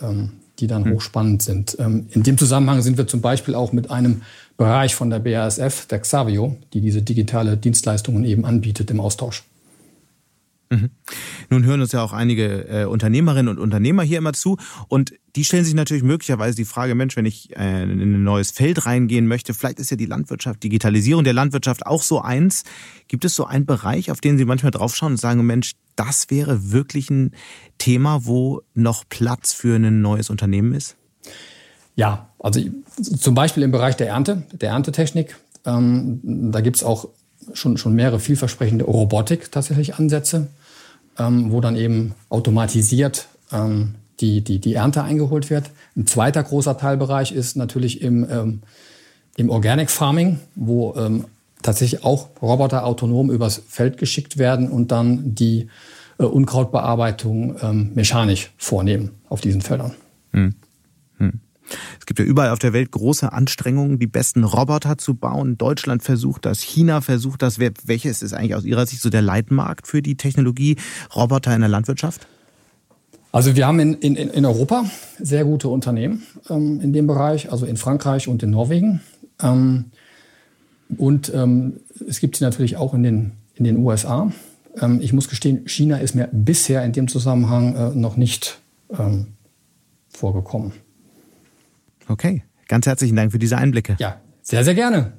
[0.00, 0.94] ähm, die dann hm.
[0.94, 1.76] hochspannend sind.
[1.78, 4.22] Ähm, in dem Zusammenhang sind wir zum Beispiel auch mit einem
[4.56, 9.44] Bereich von der BASF, der Xavio, die diese digitale Dienstleistungen eben anbietet, im Austausch.
[10.70, 10.90] Mhm.
[11.48, 14.56] Nun hören uns ja auch einige äh, Unternehmerinnen und Unternehmer hier immer zu
[14.88, 18.50] und die stellen sich natürlich möglicherweise die Frage, Mensch, wenn ich äh, in ein neues
[18.50, 22.64] Feld reingehen möchte, vielleicht ist ja die Landwirtschaft, Digitalisierung der Landwirtschaft auch so eins.
[23.06, 26.72] Gibt es so einen Bereich, auf den Sie manchmal draufschauen und sagen, Mensch, das wäre
[26.72, 27.32] wirklich ein
[27.78, 30.96] Thema, wo noch Platz für ein neues Unternehmen ist?
[31.94, 32.60] Ja, also
[33.00, 35.36] zum Beispiel im Bereich der Ernte, der Erntetechnik.
[35.64, 36.20] Ähm,
[36.52, 37.08] da gibt es auch
[37.52, 40.48] schon, schon mehrere vielversprechende Robotik tatsächlich Ansätze,
[41.18, 45.70] ähm, wo dann eben automatisiert ähm, die, die, die Ernte eingeholt wird.
[45.96, 48.62] Ein zweiter großer Teilbereich ist natürlich im, ähm,
[49.36, 51.24] im Organic Farming, wo ähm,
[51.62, 55.68] tatsächlich auch Roboter autonom übers Feld geschickt werden und dann die
[56.18, 59.94] äh, Unkrautbearbeitung ähm, mechanisch vornehmen auf diesen Feldern.
[60.32, 60.54] Hm.
[61.98, 65.58] Es gibt ja überall auf der Welt große Anstrengungen, die besten Roboter zu bauen.
[65.58, 67.58] Deutschland versucht das, China versucht das.
[67.58, 70.76] Welches ist eigentlich aus Ihrer Sicht so der Leitmarkt für die Technologie
[71.14, 72.26] Roboter in der Landwirtschaft?
[73.32, 74.84] Also wir haben in, in, in Europa
[75.18, 79.00] sehr gute Unternehmen ähm, in dem Bereich, also in Frankreich und in Norwegen.
[79.42, 79.86] Ähm,
[80.96, 84.32] und ähm, es gibt sie natürlich auch in den, in den USA.
[84.80, 88.58] Ähm, ich muss gestehen, China ist mir bisher in dem Zusammenhang äh, noch nicht
[88.96, 89.26] ähm,
[90.08, 90.72] vorgekommen.
[92.08, 93.96] Okay, ganz herzlichen Dank für diese Einblicke.
[93.98, 95.14] Ja, sehr, sehr gerne.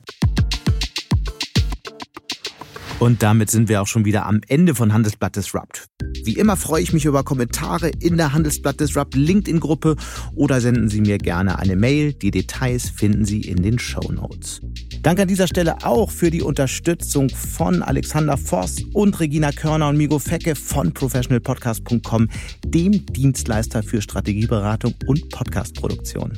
[2.99, 5.85] Und damit sind wir auch schon wieder am Ende von Handelsblatt Disrupt.
[6.23, 9.95] Wie immer freue ich mich über Kommentare in der Handelsblatt Disrupt LinkedIn-Gruppe
[10.33, 12.13] oder senden Sie mir gerne eine Mail.
[12.13, 14.61] Die Details finden Sie in den Show Notes.
[15.03, 19.97] Danke an dieser Stelle auch für die Unterstützung von Alexander Voss und Regina Körner und
[19.97, 22.29] Migo Fecke von professionalpodcast.com,
[22.65, 26.38] dem Dienstleister für Strategieberatung und Podcastproduktion.